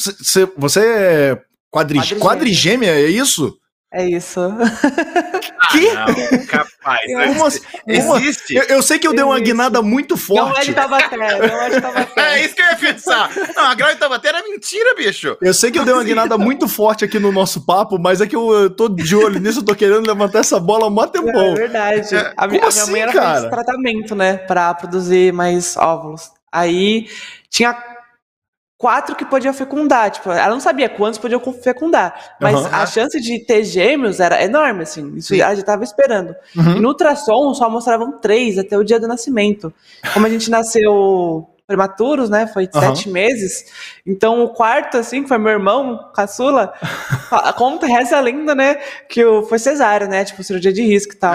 [0.57, 1.99] Você é Quadri...
[1.99, 2.25] Quadrigêmea.
[2.25, 3.59] Quadrigêmea, é isso?
[3.91, 4.39] É isso.
[5.73, 5.89] que?
[5.89, 7.01] Ah, não, capaz.
[7.07, 7.61] Como, assim?
[7.87, 8.55] existe?
[8.55, 10.51] Eu, eu, sei que eu dei uma guinada muito forte.
[10.51, 12.35] Não é de Tabaté, não é de Tabaté.
[12.35, 13.31] É isso que eu ia pensar.
[13.57, 15.39] Não, a grau de Tabaté era mentira, bicho.
[15.41, 18.27] Eu sei que eu dei uma guinada muito forte aqui no nosso papo, mas é
[18.27, 21.09] que eu, eu tô de olho nisso, eu tô querendo levantar essa bola há um
[21.09, 21.53] tempão.
[21.53, 22.14] É verdade.
[22.14, 26.31] É, a, minha, assim, a minha mãe era fez tratamento, né, pra produzir mais óvulos.
[26.53, 27.09] Aí
[27.49, 27.73] tinha
[28.79, 30.11] quatro que podiam fecundar.
[30.12, 32.37] Tipo, ela não sabia quantos podiam fecundar.
[32.41, 32.68] Mas uhum.
[32.72, 35.16] a chance de ter gêmeos era enorme, assim.
[35.16, 35.41] Isso Sim.
[35.41, 36.35] ela já estava esperando.
[36.57, 36.76] Uhum.
[36.76, 39.74] E no ultrassom só mostravam três até o dia do nascimento.
[40.14, 42.47] Como a gente nasceu prematuros, né?
[42.47, 42.81] Foi uhum.
[42.81, 43.66] sete meses.
[44.07, 46.72] Então o quarto, assim, que foi meu irmão, caçula,
[47.59, 48.76] conta reza a lenda, né?
[49.09, 50.24] Que foi cesárea, né?
[50.24, 51.35] Tipo, cirurgia de risco e tal.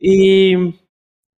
[0.00, 0.72] E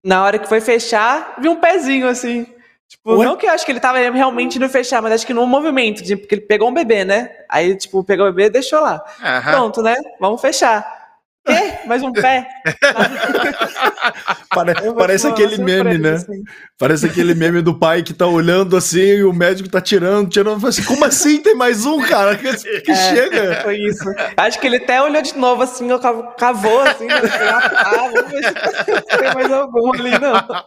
[0.03, 2.47] na hora que foi fechar, vi um pezinho assim.
[2.93, 3.25] Tipo, Ué?
[3.25, 6.03] não que eu acho que ele tava realmente no fechar, mas acho que no movimento,
[6.03, 7.31] de, porque ele pegou um bebê, né?
[7.49, 9.03] Aí, tipo, pegou o bebê e deixou lá.
[9.19, 9.51] Uhum.
[9.51, 9.95] Pronto, né?
[10.19, 11.03] Vamos fechar.
[11.45, 11.79] Quê?
[11.87, 12.47] Mais um pé?
[14.49, 16.11] Pare, parece aquele meme, né?
[16.11, 16.43] Assim.
[16.77, 20.65] Parece aquele meme do pai que tá olhando assim e o médico tá tirando, tirando.
[20.65, 21.41] Assim, Como assim?
[21.41, 22.37] Tem mais um, cara?
[22.37, 23.55] Que, que é, chega?
[23.63, 24.05] Foi isso.
[24.37, 25.89] Acho que ele até olhou de novo assim,
[26.37, 27.15] cavou assim, né?
[27.15, 30.63] ah, vamos ver se tem mais algum ali, não.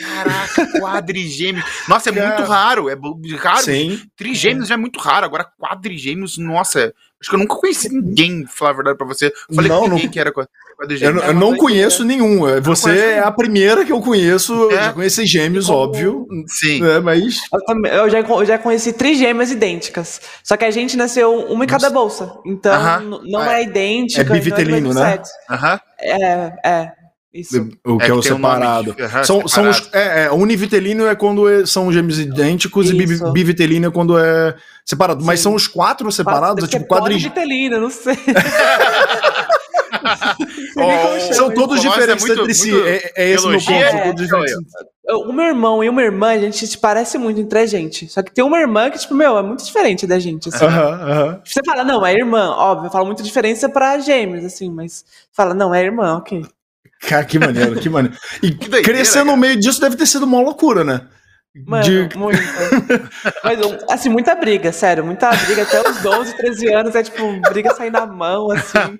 [0.00, 1.64] Caraca, quadrigêmeos.
[1.88, 2.88] Nossa, é Cara, muito raro.
[2.88, 2.96] É
[3.36, 3.62] raro.
[3.62, 4.00] Sim.
[4.16, 5.26] Trigêmeos já é muito raro.
[5.26, 6.92] Agora, quadrigêmeos, nossa.
[7.20, 9.26] Acho que eu nunca conheci ninguém, falar a verdade pra você.
[9.26, 11.22] Eu falei não, ninguém não, que era quadrigêmeos.
[11.22, 12.48] Eu, eu não conheço nenhum.
[12.48, 14.70] É, você é a primeira que eu conheço.
[14.70, 14.74] É.
[14.74, 15.78] Eu já conheci gêmeos, Como...
[15.78, 16.26] óbvio.
[16.46, 16.84] Sim.
[16.86, 17.38] É, mas.
[17.52, 20.20] Eu, também, eu, já, eu já conheci trigêmeas idênticas.
[20.44, 22.38] Só que a gente nasceu uma em cada bolsa.
[22.46, 23.20] Então, uh -huh.
[23.24, 24.20] não é, é idêntica.
[24.22, 25.20] É bivitelino, né?
[25.50, 25.74] Aham.
[25.74, 25.80] Uh -huh.
[26.00, 26.97] É, é.
[27.40, 27.68] Isso.
[27.84, 28.96] O que é, é o separado.
[28.98, 32.94] Um são, são os, é, é, univitelino é quando é, são gêmeos idênticos Isso.
[32.94, 35.20] e bivitelino é quando é separado.
[35.20, 35.26] Sim.
[35.26, 36.64] Mas são os quatro separados?
[36.64, 37.34] É tipo quadrigêmeos.
[37.34, 38.16] Bivitelino, não sei.
[40.76, 42.72] oh, são todos diferentes é muito, entre si.
[42.80, 43.72] É, é esse meu ponto.
[45.08, 48.08] É, o meu irmão e uma irmã, a gente se parece muito entre a gente.
[48.08, 50.48] Só que tem uma irmã que, tipo, meu, é muito diferente da gente.
[50.48, 50.64] Assim.
[50.64, 51.40] Uh -huh, uh -huh.
[51.44, 55.74] Você fala, não, é irmã, óbvio, fala muita diferença pra gêmeos, assim, mas fala, não,
[55.74, 56.44] é irmã, ok.
[57.00, 58.16] Cara, que maneiro, que maneiro.
[58.42, 61.02] E que crescer no meio disso deve ter sido uma loucura, né?
[61.66, 62.16] Mano, de...
[62.16, 62.38] muito.
[63.42, 63.58] Mas,
[63.90, 65.62] assim, muita briga, sério, muita briga.
[65.62, 68.98] Até os 12, 13 anos é tipo, briga sair na mão, assim.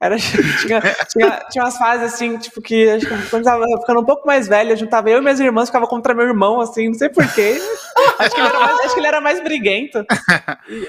[0.00, 0.16] Era,
[0.60, 4.26] tinha, tinha, tinha umas fases assim, tipo, que acho que quando tava ficando um pouco
[4.26, 7.58] mais velha, juntava eu e minhas irmãs, ficava contra meu irmão, assim, não sei porquê.
[8.18, 10.04] Acho que ele era mais, acho que ele era mais briguento.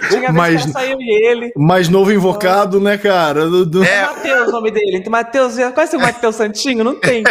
[0.09, 1.53] Tinha mais, que saiu e ele.
[1.55, 3.47] Mais novo invocado, né, cara?
[3.47, 3.83] Do, do...
[3.83, 4.97] É, Matheus o nome dele.
[4.97, 6.83] Então, Matheus, conhece o Matheus Santinho?
[6.83, 7.23] Não tem.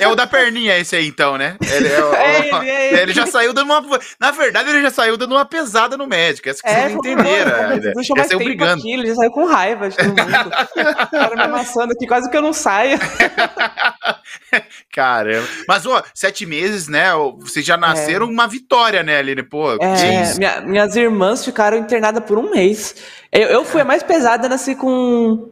[0.00, 1.56] É o da perninha esse aí, então, né?
[1.60, 3.00] Ele, é o, é ele, é ele.
[3.02, 4.00] ele, já saiu dando uma.
[4.18, 6.48] Na verdade, ele já saiu dando uma pesada no médico.
[6.48, 7.78] Essa que é, vocês não entenderam.
[7.94, 8.80] Deixa mais tempo brigando.
[8.80, 10.48] Aqui, ele já saiu com raiva de todo mundo.
[10.48, 12.98] o cara me amassando aqui, quase que eu não saia.
[14.92, 15.46] Caramba.
[15.68, 17.12] Mas, ó, sete meses, né?
[17.38, 18.30] Vocês já nasceram é.
[18.30, 19.44] uma vitória, né, Aline?
[19.44, 22.96] Pô, é, minha, minhas irmãs ficaram internadas por um mês.
[23.30, 25.48] Eu, eu fui a mais pesada, nasci com.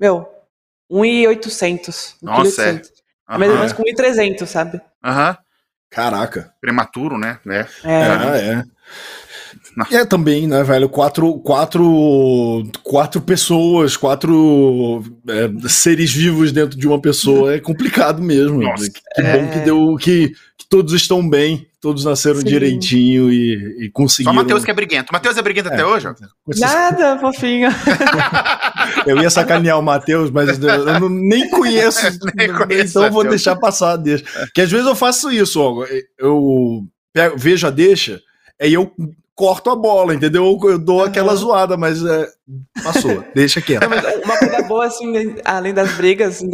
[0.00, 0.28] Meu,
[0.90, 2.16] 1,800.
[2.20, 2.82] Nossa, é.
[3.28, 3.38] Uhum.
[3.38, 4.80] Mas, mas com 1.300, sabe?
[5.02, 5.30] Aham.
[5.30, 5.36] Uhum.
[5.90, 6.52] Caraca.
[6.60, 7.38] Prematuro, né?
[7.46, 7.66] É.
[7.84, 8.64] É, é.
[9.90, 10.88] É também, né, velho?
[10.88, 18.62] Quatro, quatro, quatro pessoas, quatro é, seres vivos dentro de uma pessoa é complicado mesmo.
[18.62, 18.90] Nossa.
[18.90, 22.46] Que, que bom que deu que, que todos estão bem, todos nasceram Sim.
[22.46, 24.32] direitinho e, e Só conseguiram.
[24.32, 25.10] o Matheus que é briguento.
[25.10, 26.06] O Matheus é briguento até hoje?
[26.08, 26.14] ó?
[26.58, 27.68] Nada, fofinho.
[29.06, 32.00] Eu ia sacanear o Matheus, mas eu não- nem conheço,
[32.34, 34.24] Nem conheço então eu vou deixar passar a deixa.
[34.54, 35.84] Que às vezes eu faço isso, ó,
[36.18, 38.20] eu pego- vejo a deixa,
[38.60, 38.90] aí eu
[39.34, 40.44] corto a bola, entendeu?
[40.62, 41.36] Eu, eu dou aquela Aham.
[41.36, 42.28] zoada, mas é,
[42.82, 43.82] passou, deixa quieto.
[43.82, 46.50] Não, mas Uma coisa boa, assim, além das brigas, assim,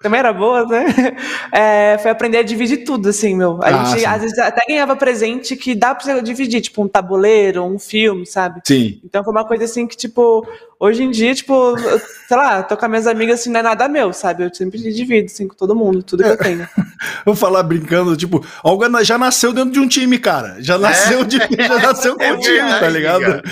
[0.00, 0.84] também era boa, né?
[1.50, 3.58] É, foi aprender a dividir tudo, assim, meu.
[3.62, 4.06] A Ah, gente, sim.
[4.06, 8.26] às vezes, até ganhava presente que dá pra você dividir, tipo, um tabuleiro, um filme,
[8.26, 8.60] sabe?
[8.66, 9.00] Sim.
[9.02, 10.46] Então foi uma coisa assim que, tipo,
[10.78, 13.62] hoje em dia, tipo, eu- sei lá, tô com as minhas amigas, assim, não é
[13.62, 14.44] nada meu, sabe?
[14.44, 16.68] Eu sempre divido, assim, com todo mundo, tudo que eu tenho.
[17.24, 20.56] Vou falar brincando, tipo, Olga já nasceu dentro de um time, cara.
[20.58, 23.42] Já nasceu, de, já nasceu com É um time, tá ligado?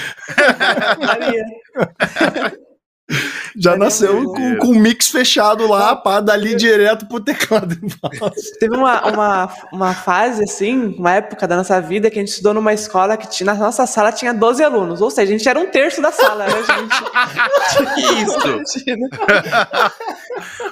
[1.01, 1.45] Maria.
[3.59, 7.81] Já É nasceu com, com o mix fechado lá, pá, dali direto pro teclado e
[8.03, 8.59] mouse.
[8.59, 12.53] Teve uma, uma, uma fase, assim, uma época da nossa vida que a gente estudou
[12.53, 15.59] numa escola que tinha, na nossa sala tinha 12 alunos, ou seja, a gente era
[15.59, 17.87] um terço da sala, né, gente?
[17.95, 18.39] Que isso?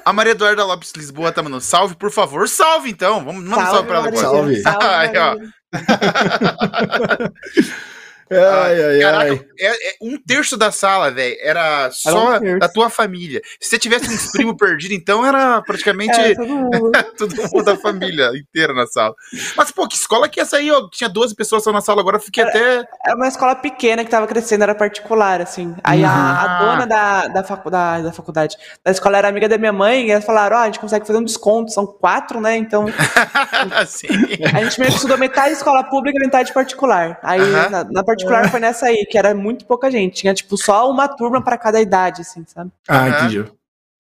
[0.05, 2.49] A Maria Eduarda Lopes Lisboa tá mandando salve, por favor.
[2.49, 3.25] Salve, então.
[3.25, 4.23] Vamos mandar um salve pra ela agora.
[4.23, 4.61] Salve.
[4.61, 5.37] Salve, Aí, ó.
[8.31, 9.41] Ai, ai, Caraca, ai.
[9.61, 13.41] é, é um terço da sala, velho, era só um da tua família.
[13.61, 16.93] Se você tivesse uns primos perdidos, então era praticamente É, todo mundo.
[17.19, 19.15] todo mundo da família inteira na sala.
[19.57, 20.89] Mas, pô, que escola que é essa aí, ó?
[20.91, 22.85] Tinha 12 pessoas só na sala, agora eu fiquei até.
[23.05, 25.75] Era uma escola pequena que tava crescendo, era particular, assim.
[25.85, 26.59] Aí a, a Ah.
[26.65, 30.25] dona da, da, faculdade, da faculdade, da escola era amiga da minha mãe, e elas
[30.25, 32.57] falaram, ó, a gente consegue fazer um desconto, são quatro, né?
[32.57, 32.87] Então,
[33.77, 34.07] assim.
[34.53, 37.19] a gente meio que estudou metade escola pública e metade particular.
[37.23, 38.15] Aí, na, na particular
[38.51, 40.15] foi nessa aí, que era muito pouca gente.
[40.17, 42.71] Tinha, tipo, só uma turma pra cada idade, assim, sabe?
[42.89, 43.45] Ah, entendi.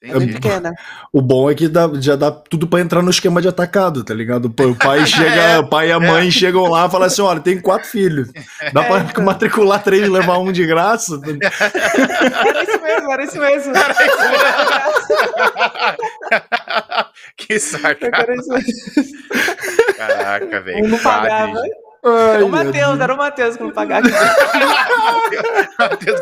[0.02, 0.32] Bem Entendi.
[0.34, 0.70] pequena.
[1.10, 4.12] O bom é que dá- já dá tudo pra entrar no esquema de atacado, tá
[4.12, 4.52] ligado?
[4.60, 7.58] O pai chega, o pai e a mãe chegam lá e falam assim: olha, tem
[7.58, 8.30] quatro filhos.
[8.74, 9.24] Dá É, pra então.
[9.24, 11.18] matricular três e levar um de graça?
[11.24, 13.72] Era isso mesmo, era isso mesmo.
[17.36, 17.52] que.
[17.54, 18.72] Era isso mesmo.
[19.96, 20.84] Caraca, velho.
[20.84, 21.62] Um não pagava.
[22.04, 24.06] Ai, O meu Matheus, era o Matheus que não pagava.
[25.78, 26.20] Matheus,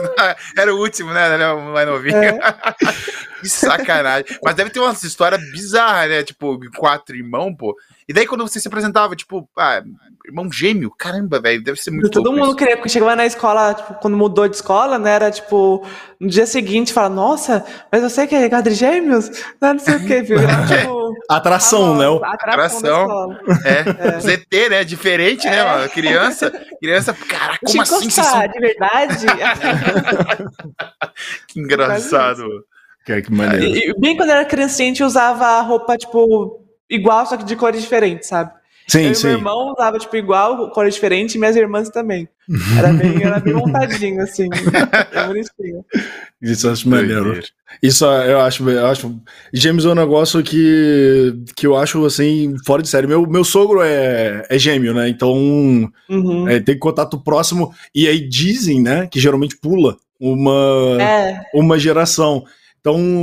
[0.57, 1.43] Era o último, né?
[1.43, 2.17] É o mais novinho.
[2.17, 2.39] É.
[3.43, 4.25] Que sacanagem.
[4.41, 6.23] Mas deve ter umas histórias bizarras, né?
[6.23, 7.77] Tipo, quatro irmãos, pô.
[8.09, 9.83] E daí quando você se apresentava, tipo, ah,
[10.27, 12.57] irmão gêmeo, caramba, velho, deve ser muito Todo mundo isso.
[12.57, 15.13] queria, porque chegava na escola, tipo, quando mudou de escola, né?
[15.13, 15.87] Era tipo,
[16.21, 19.31] no dia seguinte, fala, nossa, mas você que é quadrigêmeos?
[19.61, 20.39] Não, não sei o quê, viu?
[20.39, 22.07] Era, tipo, Atração, né?
[22.25, 23.03] Atração.
[23.03, 23.41] escola.
[23.65, 24.85] É, ZT, né?
[24.85, 25.89] Diferente, né, mano?
[25.89, 26.51] Criança,
[26.81, 28.11] criança, caraca, como eu assim?
[28.11, 28.47] São...
[28.49, 29.27] de verdade.
[31.49, 32.45] Que engraçado.
[33.05, 33.65] Que, que maneiro.
[33.65, 36.62] E, bem quando era criancinha, a gente usava roupa, tipo,
[36.95, 38.53] igual, só que de cores diferentes, sabe?
[38.87, 39.29] Sim, eu e sim.
[39.29, 42.29] meu irmão usava, tipo, igual, cores diferentes, e minhas irmãs também.
[42.77, 44.49] Era bem, era bem montadinho, assim.
[45.15, 45.85] Bem bonitinho.
[46.43, 47.41] Isso eu acho maneiro.
[47.81, 49.17] Isso eu acho, eu acho.
[49.53, 53.07] Gêmeos é um negócio que, que eu acho assim, fora de série.
[53.07, 55.09] Meu, meu sogro é, é gêmeo, né?
[55.09, 55.33] Então
[56.11, 56.49] Uhum.
[56.49, 57.73] é, tem contato próximo.
[57.95, 62.45] E aí dizem, né, que geralmente pula uma, É, uma geração.
[62.83, 63.23] Então,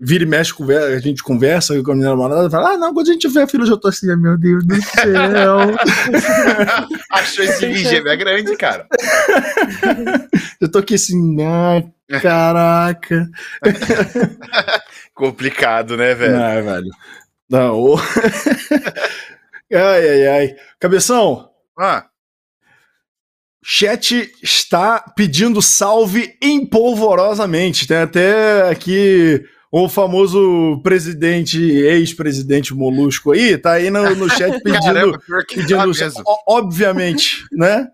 [0.00, 3.12] vira e mexe, a gente conversa com a minha namorada fala: Ah, não, quando a
[3.12, 5.58] gente vê a filha, eu já tô assim, "Ah, meu Deus do céu.
[7.12, 8.88] Achou esse gêmeo é grande, cara.
[10.60, 11.80] eu tô aqui assim, ah,
[12.20, 13.30] caraca.
[15.14, 16.32] Complicado, né, velho?
[16.32, 16.90] Não, velho.
[17.48, 17.94] Não.
[19.72, 20.56] ai, ai, ai.
[20.80, 22.06] Cabeção, Ah,
[23.62, 27.86] chat está pedindo salve empolvorosamente.
[27.86, 34.82] Tem até aqui o famoso presidente, ex-presidente Molusco aí, tá aí no, no chat pedindo,
[34.82, 35.92] caramba, tá pedindo
[36.46, 37.86] obviamente, né?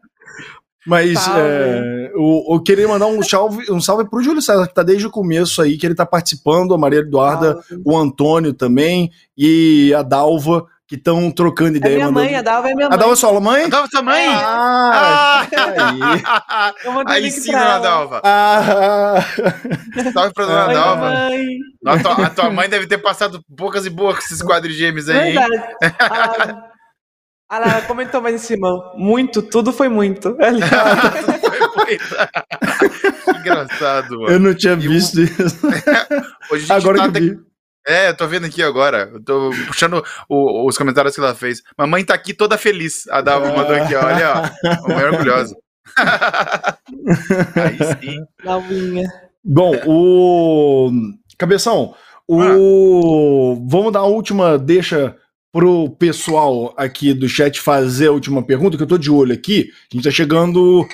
[0.89, 1.41] Mas Salve.
[1.41, 5.07] é, eu, eu queria mandar um salve, um salve pro Júlio César, que tá desde
[5.07, 10.03] o começo aí, que ele tá participando, a Maria Eduarda, o Antônio também e a
[10.03, 11.95] Dalva, que estão trocando É ideia.
[11.97, 12.99] minha mandando- mãe, a Dalva é minha A mãe.
[12.99, 13.69] Dalva é sua mãe?
[13.69, 14.27] Dalva, sua mãe?
[14.27, 15.47] Ah,
[16.49, 17.79] Ah, Eu mandei aí link sim, dona.
[17.79, 18.21] Dalva.
[18.25, 19.17] ah,
[20.15, 21.13] Salve pra dona Oi, Dalva.
[21.87, 25.35] A tua, a tua mãe deve ter passado bocas e bocas esses quadrigêmeos aí?
[25.35, 26.57] Verdade.
[27.51, 28.69] Ah, comentou mais em cima.
[28.95, 30.37] Muito, tudo foi muito.
[30.41, 30.61] Ela-
[31.87, 34.31] que engraçado, mano.
[34.33, 35.67] eu não tinha E visto isso.
[35.67, 35.77] Hoje
[36.51, 37.39] a gente Agora tá que vi.
[37.87, 39.11] É, eu tô vendo aqui agora.
[39.13, 41.63] Eu tô puxando o- os comentários que ela fez.
[41.77, 43.09] Mamãe tá aqui toda feliz.
[43.09, 44.33] A Dava mandou aqui, ó, olha,
[44.65, 44.89] ó.
[44.89, 45.57] Mamãe orgulhosa.
[47.57, 48.25] Aí sim.
[49.45, 50.91] Bom, o.
[51.39, 51.95] Cabeção,
[52.27, 53.65] o.
[53.69, 55.17] Vamos dar a última deixa
[55.53, 59.71] pro pessoal aqui do chat fazer a última pergunta, que eu tô de olho aqui.
[59.91, 60.87] A gente tá chegando.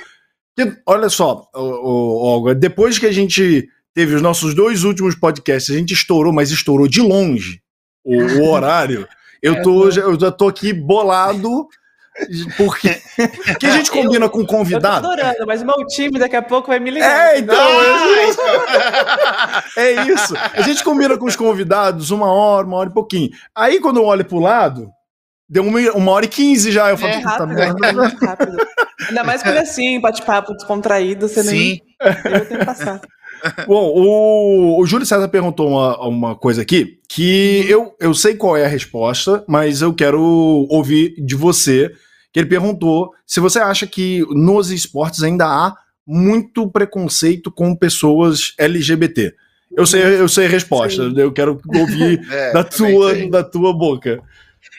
[0.86, 5.94] Olha só, Olga, depois que a gente teve os nossos dois últimos podcasts, a gente
[5.94, 7.60] estourou, mas estourou de longe
[8.04, 9.06] o, o horário.
[9.42, 11.66] Eu tô, já- eu já tô aqui bolado.
[12.56, 12.96] Porque,
[13.44, 15.08] porque a gente combina com Eu tô convidado.
[15.08, 17.34] adorando, mas o meu time daqui a pouco vai me ligar.
[17.34, 20.32] É, então, Ah, É isso.
[20.52, 23.30] A gente combina com os convidados uma hora, uma hora e pouquinho.
[23.54, 24.88] Aí quando eu olho pro lado,
[25.48, 26.88] deu uma, uma hora e quinze já.
[26.90, 27.88] Eu falo, É, puta Rápido, merda.
[27.88, 28.56] é muito rápido.
[29.08, 31.50] Ainda mais quando é assim, bate-papo descontraído, você Sim.
[31.50, 31.82] nem
[32.32, 33.00] eu tenho que passar.
[33.66, 38.56] Bom, o, o Júlio César perguntou uma, uma coisa aqui que eu, eu sei qual
[38.56, 40.20] é a resposta, mas eu quero
[40.68, 41.90] ouvir de você.
[42.32, 45.76] Que ele perguntou se você acha que nos esportes ainda há
[46.06, 49.32] muito preconceito com pessoas LGBT.
[49.76, 51.14] Eu sei, eu sei a resposta, Sim.
[51.16, 53.30] eu quero ouvir É, da, tua, sei.
[53.30, 54.20] da tua boca.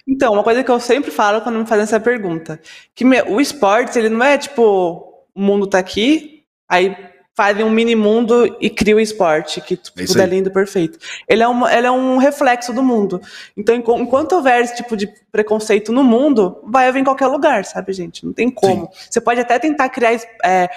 [0.07, 2.59] Então, uma coisa que eu sempre falo quando me fazem essa pergunta,
[2.93, 6.95] que o esporte, ele não é tipo, o mundo tá aqui, aí
[7.35, 10.29] fazem um mini mundo e cria o esporte, que É tipo, tudo é aí.
[10.29, 10.97] lindo, perfeito.
[11.27, 13.21] Ele é, uma, ele é um reflexo do mundo.
[13.57, 17.65] Então, enqu- enquanto houver esse tipo de preconceito no mundo, vai haver em qualquer lugar,
[17.65, 18.25] sabe, gente?
[18.25, 18.89] Não tem como.
[19.09, 20.13] Você pode até tentar criar
[20.43, 20.69] é,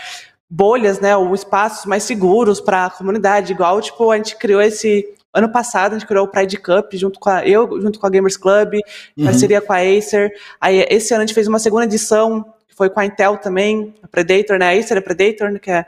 [0.50, 5.06] bolhas, né, ou espaços mais seguros para a comunidade, igual, tipo, a gente criou esse
[5.32, 8.10] ano passado, a gente criou o Pride Cup junto com a, eu, junto com a
[8.10, 8.74] Gamers Club,
[9.16, 9.24] Uhum.
[9.26, 10.32] parceria com a Acer.
[10.60, 13.94] Aí esse ano a gente fez uma segunda edição, que foi com a Intel também,
[14.02, 14.66] a Predator, né?
[14.74, 15.58] A Acer é Predator, né?
[15.60, 15.86] Que é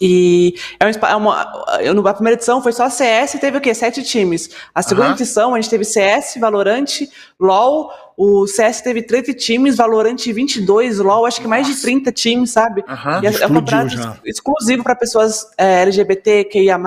[0.00, 3.60] e é, um, espa- é uma, a primeira edição foi só CS e teve o
[3.60, 3.72] quê?
[3.72, 4.50] Sete times.
[4.74, 5.14] A segunda Aham.
[5.14, 6.86] edição a gente teve CS, Valorant,
[7.38, 7.90] LoL.
[8.16, 11.82] O CS teve 13 times, Valorant 22, LoL acho que mais de Nossa.
[11.82, 12.84] 30 times, sabe?
[12.88, 13.20] Aham.
[13.22, 14.10] E é, é um já.
[14.24, 16.78] ex- exclusivo para pessoas é, LGBT, QIA.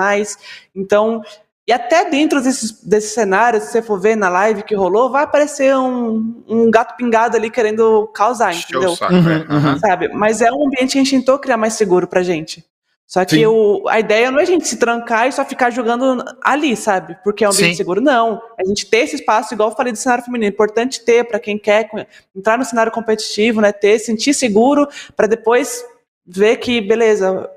[0.74, 1.22] Então,
[1.66, 5.24] e até dentro desses, desses cenários, se você for ver na live que rolou, vai
[5.24, 8.94] aparecer um, um gato pingado ali querendo causar, entendeu?
[8.94, 9.46] saco, Uhum, é.
[9.48, 9.72] Aham.
[9.72, 9.78] uhum.
[9.80, 10.08] Sabe?
[10.08, 12.64] Mas é um ambiente que a gente tentou criar mais seguro pra gente.
[13.06, 13.40] Só que
[13.88, 17.16] a ideia não é a gente se trancar e só ficar jogando ali, sabe?
[17.22, 17.76] Porque é um ambiente Sim.
[17.76, 18.42] seguro, não.
[18.58, 21.38] A gente ter esse espaço, igual eu falei do cenário feminino, é importante ter pra
[21.38, 21.88] quem quer
[22.34, 23.70] entrar no cenário competitivo, né?
[23.70, 25.84] Ter, sentir seguro, pra depois
[26.26, 27.48] ver que, beleza,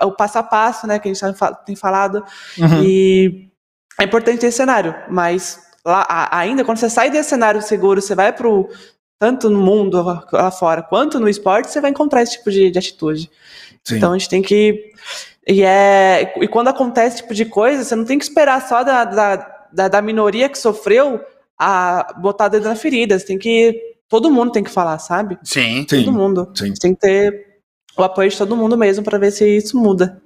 [0.00, 0.98] é o passo a passo, né?
[0.98, 2.24] Que a gente tá tem falado.
[2.58, 2.82] Uhum.
[2.82, 3.48] E
[4.00, 8.14] é importante ter esse cenário, mas lá, ainda quando você sai desse cenário seguro, você
[8.14, 8.70] vai pro
[9.18, 12.70] tanto no mundo lá- lá fora quanto no esporte, você vai encontrar esse tipo de,
[12.70, 13.30] de atitude.
[13.86, 13.96] Sim.
[13.96, 14.92] Então a gente tem que
[15.46, 18.82] e é e quando acontece esse tipo de coisa, você não tem que esperar só
[18.82, 19.36] da, da,
[19.72, 21.20] da, da minoria que sofreu
[21.58, 23.18] a botar o dedo na ferida.
[23.18, 23.78] Você tem que
[24.08, 25.38] todo mundo tem que falar, sabe?
[25.42, 25.86] Sim.
[25.88, 26.04] Sim.
[26.04, 26.50] Todo mundo.
[26.54, 26.74] sim.
[26.74, 27.54] Você tem que ter
[27.96, 30.20] o apoio de todo mundo mesmo pra ver se isso muda.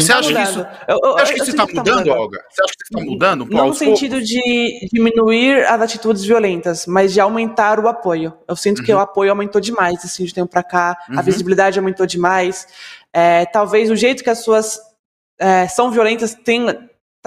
[0.00, 0.48] Você Tá acha que mudando.
[0.50, 2.08] isso, Eu- eu- você acha que isso sinto está que tá mudando.
[2.08, 2.38] Olga?
[2.50, 3.46] Você acha que isso está mudando?
[3.50, 8.32] Não no sentido de diminuir as atitudes violentas, mas de aumentar o apoio.
[8.48, 8.98] Eu sinto que Uhum.
[8.98, 10.96] o apoio aumentou demais, assim, de tempo pra cá.
[11.08, 11.18] Uhum.
[11.18, 12.66] A visibilidade aumentou demais.
[13.12, 14.80] É, talvez o jeito que as suas
[15.38, 16.64] é, são violentas tem,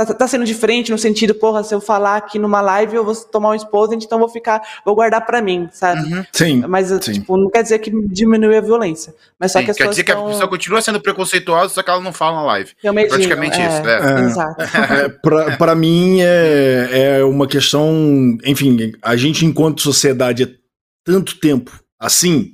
[0.06, 3.16] tá, tá sendo diferente no sentido, porra, se eu falar aqui numa live eu vou
[3.16, 6.14] tomar um exposed, então eu vou ficar, vou guardar pra mim, sabe?
[6.14, 6.24] Uhum.
[6.32, 6.64] Sim.
[6.68, 7.14] Mas, Sim.
[7.14, 9.16] tipo, não quer dizer que diminui a violência.
[9.40, 11.82] Mas só Sim, que as Quer pessoas dizer que a pessoa continua sendo preconceituosa, só
[11.82, 12.72] que ela não fala na live.
[12.82, 14.22] tão medinho, Praticamente é, isso, é.
[14.22, 14.26] É.
[14.26, 14.62] Exato.
[14.62, 18.38] É, pra, pra mim é, é uma questão.
[18.46, 20.50] Enfim, a gente, enquanto sociedade, é
[21.04, 22.54] tanto tempo assim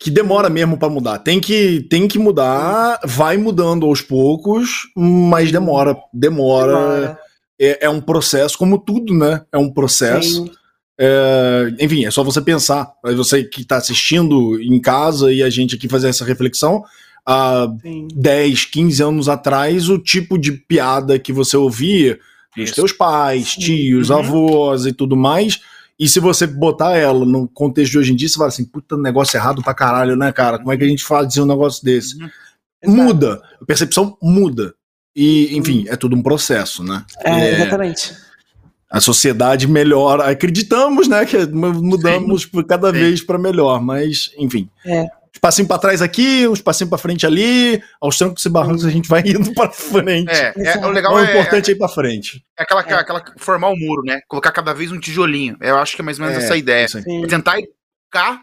[0.00, 1.18] que demora mesmo pra mudar.
[1.18, 5.94] Tem que, tem que mudar, vai mudando aos poucos, mas demora.
[6.12, 6.72] Demora.
[6.72, 7.18] Demora.
[7.60, 9.42] É, é um processo, como tudo, né?
[9.52, 10.50] É um processo.
[10.98, 12.90] É, enfim, é só você pensar.
[13.14, 16.82] Você que está assistindo em casa e a gente aqui fazer essa reflexão.
[17.26, 18.08] Há Sim.
[18.14, 22.18] 10, 15 anos atrás, o tipo de piada que você ouvia
[22.56, 22.74] dos Isso.
[22.74, 23.60] teus pais, Sim.
[23.60, 24.16] tios, Uhum.
[24.16, 25.60] avós e tudo mais.
[26.00, 28.96] E se você botar ela no contexto de hoje em dia, você fala assim, puta,
[28.96, 30.58] negócio errado pra caralho, né, cara?
[30.58, 32.16] Como é que a gente fala dizer um negócio desse?
[32.16, 32.30] Uhum.
[32.86, 34.74] Muda, a percepção muda.
[35.14, 37.04] E, enfim, é tudo um processo, né?
[37.22, 38.16] É, É, exatamente.
[38.90, 40.30] a sociedade melhora.
[40.30, 42.98] Acreditamos, né, que mudamos por cada Sim.
[42.98, 44.70] vez para melhor, mas, enfim.
[44.86, 45.06] É.
[45.36, 48.90] Um passinho para trás aqui, um passinho para frente ali, aos trancos e barrancos a
[48.90, 50.30] gente vai indo para frente.
[50.30, 52.44] É, é, o legal o é, importante é ir para frente.
[52.58, 52.94] é aquela, É.
[52.94, 54.20] aquela formar o muro, né?
[54.26, 55.56] Colocar cada vez um tijolinho.
[55.60, 56.86] Eu acho que é mais ou menos É, essa ideia.
[56.86, 58.42] É tentar educar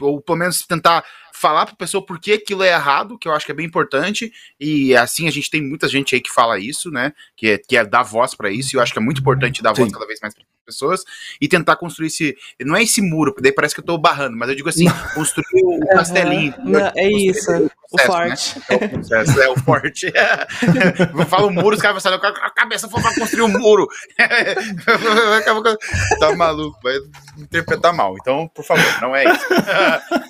[0.00, 3.32] ou pelo menos tentar falar para a pessoa por que aquilo é errado, que eu
[3.32, 6.58] acho que é bem importante, e assim a gente tem muita gente aí que fala
[6.58, 9.02] isso, né, que é, que é dar voz para isso, e eu acho que é
[9.02, 9.82] muito importante dar Sim.
[9.82, 10.44] voz cada vez mais para
[10.74, 11.04] pessoas,
[11.40, 14.36] e tentar construir esse, não é esse muro, porque daí parece que eu tô barrando,
[14.36, 16.54] mas eu digo assim, construir o castelinho.
[16.58, 18.58] Não, é isso, o, processo, o forte.
[18.58, 18.64] Né?
[18.68, 20.12] É o processo, é o forte.
[21.18, 23.86] eu falo muro, os caras vão a cabeça foi para construir um muro.
[26.18, 26.96] tá maluco, vai
[27.38, 29.46] interpretar mal, então, por favor, não é isso.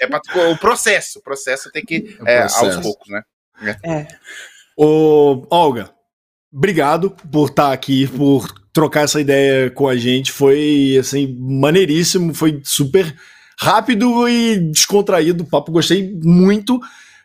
[0.00, 0.20] é para
[0.50, 3.22] o processo, o processo tem que, é, aos poucos, né?
[3.84, 4.06] É.
[4.76, 5.90] Ô, Olga,
[6.52, 10.32] obrigado por estar aqui, por trocar essa ideia com a gente.
[10.32, 13.14] Foi, assim, maneiríssimo, foi super
[13.58, 15.44] rápido e descontraído.
[15.44, 16.80] O papo gostei muito.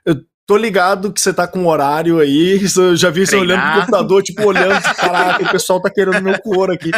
[0.05, 2.61] Eu tô ligado que você tá com horário aí.
[2.75, 6.39] Eu já vi você olhando pro computador, tipo, olhando, caraca, o pessoal tá querendo meu
[6.41, 6.91] couro aqui.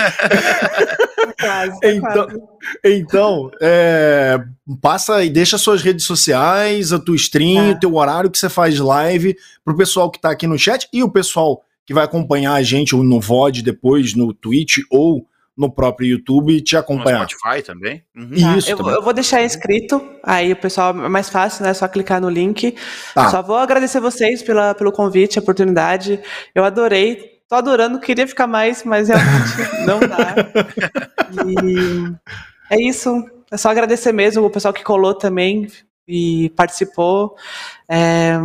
[1.39, 2.41] Quase, então, quase.
[2.83, 4.39] então é,
[4.81, 7.79] passa e deixa suas redes sociais, a tua stream, o tá.
[7.81, 11.11] teu horário que você faz live, pro pessoal que tá aqui no chat e o
[11.11, 15.25] pessoal que vai acompanhar a gente ou no VOD depois, no Twitch ou
[15.57, 17.23] no próprio YouTube te acompanhar.
[17.23, 18.03] No Spotify também?
[18.13, 18.29] Uhum.
[18.29, 18.93] Tá, Isso, eu, também.
[18.93, 21.73] eu, vou deixar inscrito, aí o pessoal é mais fácil, né?
[21.73, 22.75] Só clicar no link.
[23.15, 23.29] Tá.
[23.31, 26.19] Só vou agradecer vocês pela, pelo convite, a oportunidade.
[26.53, 29.57] Eu adorei, tô adorando, queria ficar mais, mas realmente
[29.87, 30.35] não dá.
[31.47, 33.09] E é isso.
[33.49, 35.67] É só agradecer mesmo o pessoal que colou também
[36.07, 37.35] e participou.
[37.89, 38.37] É,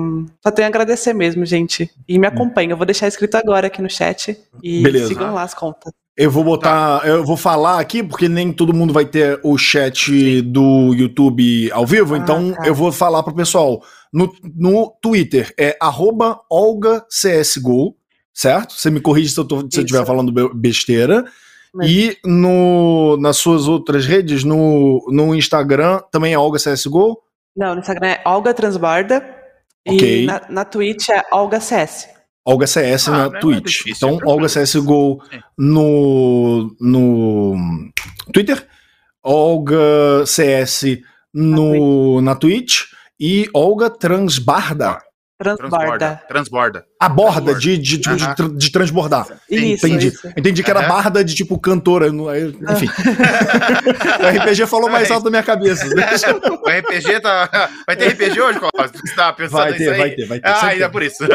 [0.42, 1.90] só tenho a agradecer mesmo, gente.
[2.08, 2.70] E me acompanhem.
[2.70, 5.08] Eu vou deixar escrito agora aqui no chat e Beleza.
[5.08, 5.92] sigam lá as contas.
[6.14, 7.08] Eu vou botar, tá.
[7.08, 11.86] eu vou falar aqui, porque nem todo mundo vai ter o chat do YouTube ao
[11.86, 12.66] vivo, ah, então tá.
[12.66, 13.82] eu vou falar pro pessoal.
[14.12, 15.78] No, no Twitter é
[16.50, 17.96] OlgaCSGO,
[18.34, 18.74] certo?
[18.74, 21.24] Você me corrige se eu, tô, se eu estiver falando besteira.
[21.74, 21.90] Mas...
[21.90, 27.22] E no, nas suas outras redes, no, no Instagram também é OlgaCSGO?
[27.57, 29.24] Não, no Instagram é Olga Transborda.
[29.86, 30.22] Okay.
[30.22, 32.09] E na, na Twitch é Olga CS.
[32.44, 33.86] Olga CS ah, na é Twitch.
[33.86, 35.22] É então, Olga CSGO
[35.57, 37.92] no, no
[38.32, 38.66] Twitter,
[39.22, 40.98] Olga CS
[41.32, 42.84] no, na Twitch
[43.18, 45.00] e Olga Transbarda
[45.38, 46.22] Transborda.
[46.28, 46.84] Transborda.
[47.00, 49.26] A borda, de, de, tipo, de, de, transbordar.
[49.50, 50.08] Isso, Entendi.
[50.08, 50.28] Isso.
[50.28, 52.06] Entendi que era barda de tipo cantora.
[52.06, 52.86] Enfim.
[54.22, 55.84] o RPG falou mais alto da minha cabeça.
[55.88, 57.70] o RPG tá.
[57.86, 59.00] Vai ter RPG hoje, Cláudio?
[59.04, 60.48] Você tá pensando vai ter, vai ter, vai ter.
[60.48, 61.24] Ah, ainda é por isso.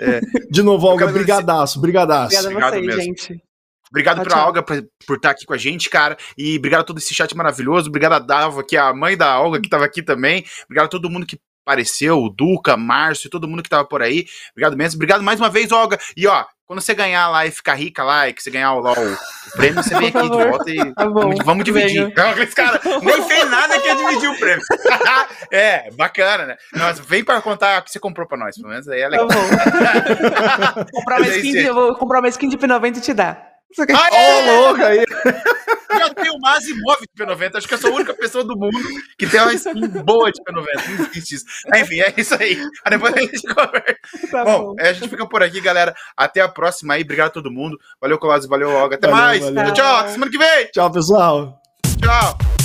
[0.00, 0.20] é.
[0.50, 2.38] De novo, Olga, brigadaço, brigadaço.
[2.46, 3.42] Obrigada a vocês, gente.
[3.90, 6.16] Obrigado pra Olga por, por estar aqui com a gente, cara.
[6.38, 7.88] E obrigado a todo esse chat maravilhoso.
[7.88, 10.44] Obrigado a Dava, que é a mãe da Olga, que estava aqui também.
[10.66, 11.36] Obrigado a todo mundo que
[11.70, 14.26] apareceu, o Duca, Márcio, todo mundo que tava por aí.
[14.50, 14.98] Obrigado mesmo.
[14.98, 15.98] Obrigado mais uma vez, Olga.
[16.16, 18.82] E ó, quando você ganhar lá e ficar rica lá, e que você ganhar o,
[18.82, 22.12] o, o prêmio, você vem aqui de volta e tá vamos, vamos, dividir.
[22.38, 24.62] Esse cara nem fez nada que ia dividir o prêmio.
[25.52, 26.56] é, bacana, né?
[26.72, 29.28] Mas vem para contar o que você comprou para nós, pelo menos aí é legal.
[29.28, 30.84] Tá bom.
[30.92, 33.49] comprar uma skin, eu vou comprar uma skin de P90 e te dar.
[33.78, 34.42] Ah, é!
[34.42, 35.04] Oh, louco aí!
[36.00, 37.56] Eu tenho o Mazimov de P90.
[37.56, 38.78] Acho que eu sou a única pessoa do mundo
[39.18, 40.98] que tem uma skin boa de P90.
[40.98, 41.44] Não existe isso.
[41.74, 42.58] Enfim, é isso aí.
[42.84, 44.28] Aí depois a gente conversa.
[44.30, 44.76] Tá bom, bom.
[44.78, 45.94] a gente fica por aqui, galera.
[46.16, 47.02] Até a próxima aí.
[47.02, 47.76] Obrigado a todo mundo.
[48.00, 48.48] Valeu, Colosio.
[48.48, 48.96] Valeu, Olga.
[48.96, 49.40] Até valeu, mais.
[49.42, 49.64] Valeu.
[49.64, 49.96] Tchau, tchau.
[49.96, 50.66] Até semana que vem.
[50.70, 51.60] Tchau, pessoal.
[52.00, 52.59] Tchau.